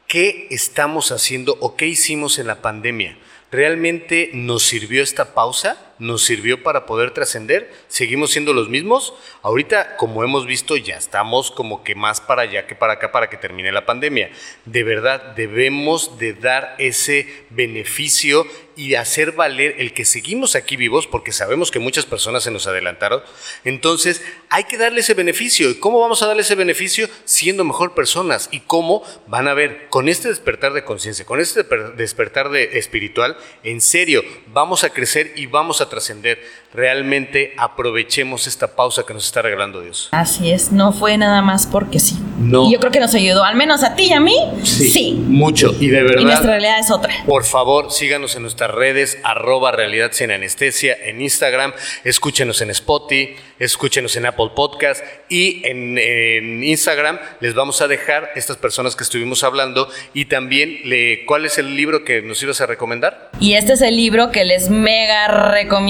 ¿qué 0.09 0.49
estamos 0.51 1.13
haciendo 1.13 1.57
o 1.61 1.77
qué 1.77 1.87
hicimos 1.87 2.39
en 2.39 2.47
la 2.47 2.61
pandemia? 2.61 3.17
¿Realmente 3.51 4.31
nos 4.33 4.63
sirvió 4.63 5.03
esta 5.03 5.35
pausa? 5.35 5.92
Nos 6.03 6.25
sirvió 6.25 6.63
para 6.65 6.85
poder 6.85 7.13
trascender. 7.13 7.73
Seguimos 7.87 8.33
siendo 8.33 8.53
los 8.53 8.69
mismos. 8.69 9.15
Ahorita, 9.43 9.97
como 9.97 10.25
hemos 10.25 10.47
visto, 10.47 10.77
ya 10.77 10.97
estamos 10.97 11.53
como 11.53 11.85
que 11.85 11.95
más 11.95 12.21
para 12.21 12.43
allá 12.43 12.67
que 12.67 12.75
para 12.75 12.95
acá 12.95 13.13
para 13.13 13.31
que 13.31 13.37
termine 13.37 13.71
la 13.71 13.87
pandemia. 13.87 14.31
De 14.65 14.83
verdad, 14.83 15.35
debemos 15.37 16.19
de 16.19 16.35
dar 16.35 16.75
ese 16.79 17.47
beneficio 17.51 18.47
y 18.77 18.95
hacer 18.95 19.33
valer 19.33 19.77
el 19.79 19.93
que 19.93 20.05
seguimos 20.05 20.57
aquí 20.57 20.77
vivos, 20.77 21.07
porque 21.07 21.33
sabemos 21.33 21.71
que 21.71 21.79
muchas 21.79 22.07
personas 22.07 22.43
se 22.43 22.51
nos 22.51 22.67
adelantaron. 22.67 23.23
Entonces, 23.65 24.23
hay 24.49 24.65
que 24.65 24.79
darle 24.79 25.01
ese 25.01 25.15
beneficio. 25.15 25.71
¿Y 25.71 25.75
cómo 25.79 26.01
vamos 26.01 26.23
a 26.23 26.27
darle 26.27 26.43
ese 26.43 26.55
beneficio? 26.55 27.09
Siendo 27.25 27.65
mejor 27.65 27.95
personas. 27.95 28.49
¿Y 28.51 28.61
cómo 28.61 29.05
van 29.27 29.49
a 29.49 29.55
ver 29.55 29.89
con 29.89 30.09
este 30.09 30.29
despertar 30.29 30.73
de 30.73 30.85
conciencia, 30.85 31.27
con 31.27 31.41
este 31.41 31.65
despertar 31.97 32.51
de 32.51 32.79
espiritual? 32.79 33.37
En 33.63 33.81
serio, 33.81 34.25
vamos 34.49 34.85
a 34.85 34.91
crecer 34.91 35.33
y 35.37 35.47
vamos 35.47 35.81
a 35.81 35.89
trascender, 35.93 36.43
realmente 36.73 37.53
aprovechemos 37.59 38.47
esta 38.47 38.75
pausa 38.75 39.05
que 39.07 39.13
nos 39.13 39.27
está 39.27 39.43
regalando 39.43 39.83
Dios. 39.83 40.09
Así 40.13 40.51
es, 40.51 40.73
no 40.73 40.93
fue 40.93 41.19
nada 41.19 41.43
más 41.43 41.67
porque 41.67 42.01
sí. 42.01 42.19
No. 42.39 42.67
Y 42.67 42.73
yo 42.73 42.81
creo 42.81 42.91
que 42.91 42.99
nos 43.01 43.15
ayudó, 43.15 43.45
al 43.45 43.57
menos 43.57 43.85
a 43.85 43.95
ti 43.95 44.05
y 44.05 44.13
a 44.15 44.21
mí. 44.21 44.35
Sí. 44.65 45.13
Mucho. 45.13 45.75
Y 45.79 45.89
de 45.89 46.03
verdad. 46.03 46.23
Y 46.23 46.25
nuestra 46.25 46.51
realidad 46.51 46.79
es 46.79 46.91
otra. 46.91 47.13
Por 47.27 47.45
favor, 47.45 47.93
síganos 47.93 48.35
en 48.37 48.43
nuestras 48.43 48.71
redes, 48.71 49.19
arroba 49.23 49.71
realidad 49.71 50.13
sin 50.13 50.31
anestesia, 50.31 50.97
en 51.05 51.21
Instagram, 51.21 51.75
escúchenos 52.05 52.63
en 52.63 52.71
Spotify, 52.71 53.37
escúchenos 53.59 54.17
en 54.17 54.27
Apple 54.27 54.51
Podcast 54.55 55.05
y 55.29 55.63
en, 55.65 56.63
Instagram 56.65 57.19
les 57.41 57.55
vamos 57.55 57.83
a 57.83 57.89
dejar 57.89 58.31
estas 58.35 58.57
personas 58.57 58.97
que 58.97 59.05
estuvimos 59.05 59.45
hablando 59.45 59.89
y 60.15 60.27
también 60.27 60.81
le, 60.85 61.25
cuál 61.27 61.45
es 61.45 61.59
el 61.59 61.77
libro 61.77 62.05
que 62.05 62.23
nos 62.23 62.43
ibas 62.43 62.61
a 62.61 62.67
recomendar. 62.67 63.31
Y 63.41 63.55
este 63.55 63.75
es 63.75 63.83
el 63.83 63.97
libro 63.97 64.31
que 64.31 64.45
les 64.45 64.69
mega 64.69 65.51
recomiendo 65.53 65.82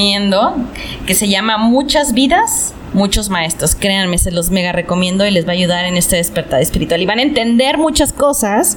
que 1.07 1.15
se 1.15 1.29
llama 1.29 1.59
Muchas 1.59 2.15
vidas, 2.15 2.75
muchos 2.93 3.29
maestros. 3.29 3.75
Créanme, 3.75 4.19
se 4.19 4.31
los 4.31 4.51
mega 4.51 4.73
recomiendo 4.73 5.27
y 5.27 5.31
les 5.31 5.47
va 5.47 5.51
a 5.51 5.55
ayudar 5.55 5.85
en 5.85 5.97
este 5.97 6.17
despertar 6.17 6.61
espiritual. 6.61 7.01
Y 7.01 7.07
van 7.07 7.19
a 7.19 7.23
entender 7.23 7.79
muchas 7.79 8.13
cosas 8.13 8.77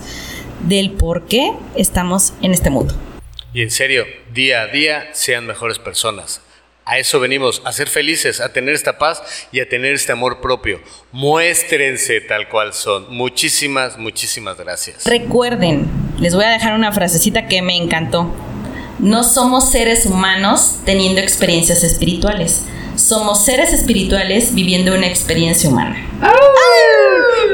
del 0.68 0.92
por 0.92 1.26
qué 1.26 1.54
estamos 1.76 2.34
en 2.42 2.52
este 2.52 2.70
mundo. 2.70 2.94
Y 3.54 3.62
en 3.62 3.72
serio, 3.72 4.06
día 4.34 4.64
a 4.64 4.68
día 4.68 5.10
sean 5.14 5.46
mejores 5.46 5.80
personas. 5.80 6.42
A 6.88 7.00
eso 7.00 7.20
venimos, 7.20 7.64
a 7.66 7.72
ser 7.72 7.88
felices, 7.88 8.40
a 8.40 8.54
tener 8.54 8.76
esta 8.76 9.00
paz 9.00 9.48
y 9.52 9.60
a 9.60 9.68
tener 9.68 9.96
este 9.96 10.12
amor 10.12 10.40
propio. 10.40 10.80
Muéstrense 11.12 12.22
tal 12.22 12.48
cual 12.48 12.74
son. 12.74 13.12
Muchísimas, 13.12 13.98
muchísimas 13.98 14.56
gracias. 14.58 15.04
Recuerden, 15.06 15.88
les 16.20 16.36
voy 16.36 16.44
a 16.44 16.50
dejar 16.50 16.76
una 16.76 16.92
frasecita 16.92 17.48
que 17.48 17.64
me 17.64 17.76
encantó. 17.76 18.32
No 19.00 19.24
somos 19.24 19.72
seres 19.72 20.06
humanos 20.06 20.78
teniendo 20.86 21.20
experiencias 21.20 21.84
espirituales. 21.84 22.62
Somos 22.96 23.44
seres 23.44 23.74
espirituales 23.74 24.56
viviendo 24.56 24.94
una 24.94 25.08
experiencia 25.08 25.70
humana. 25.70 25.98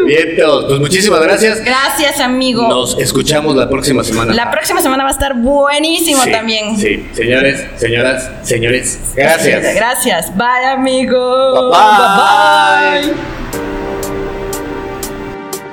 Bien, 0.06 0.36
pues 0.67 0.80
muchísimas 0.80 1.21
gracias. 1.21 1.63
Gracias, 1.63 2.19
amigo. 2.19 2.67
Nos 2.67 2.97
escuchamos 2.99 3.56
la 3.56 3.67
próxima 3.69 4.04
semana. 4.04 4.34
La 4.34 4.51
próxima 4.51 4.82
semana 4.82 5.04
va 5.04 5.10
a 5.10 5.13
estar 5.13 5.36
buenísimo 5.36 6.23
también. 6.32 6.77
Sí, 6.77 7.06
señores, 7.13 7.65
señoras, 7.77 8.30
señores. 8.43 8.99
Gracias. 9.15 9.75
Gracias. 9.75 10.38
Bye, 10.38 10.65
amigo. 10.73 11.71
bye. 11.71 13.01
bye. 13.01 13.13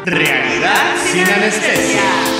Realidad 0.07 0.95
sin 1.13 1.25
anestesia. 1.25 2.38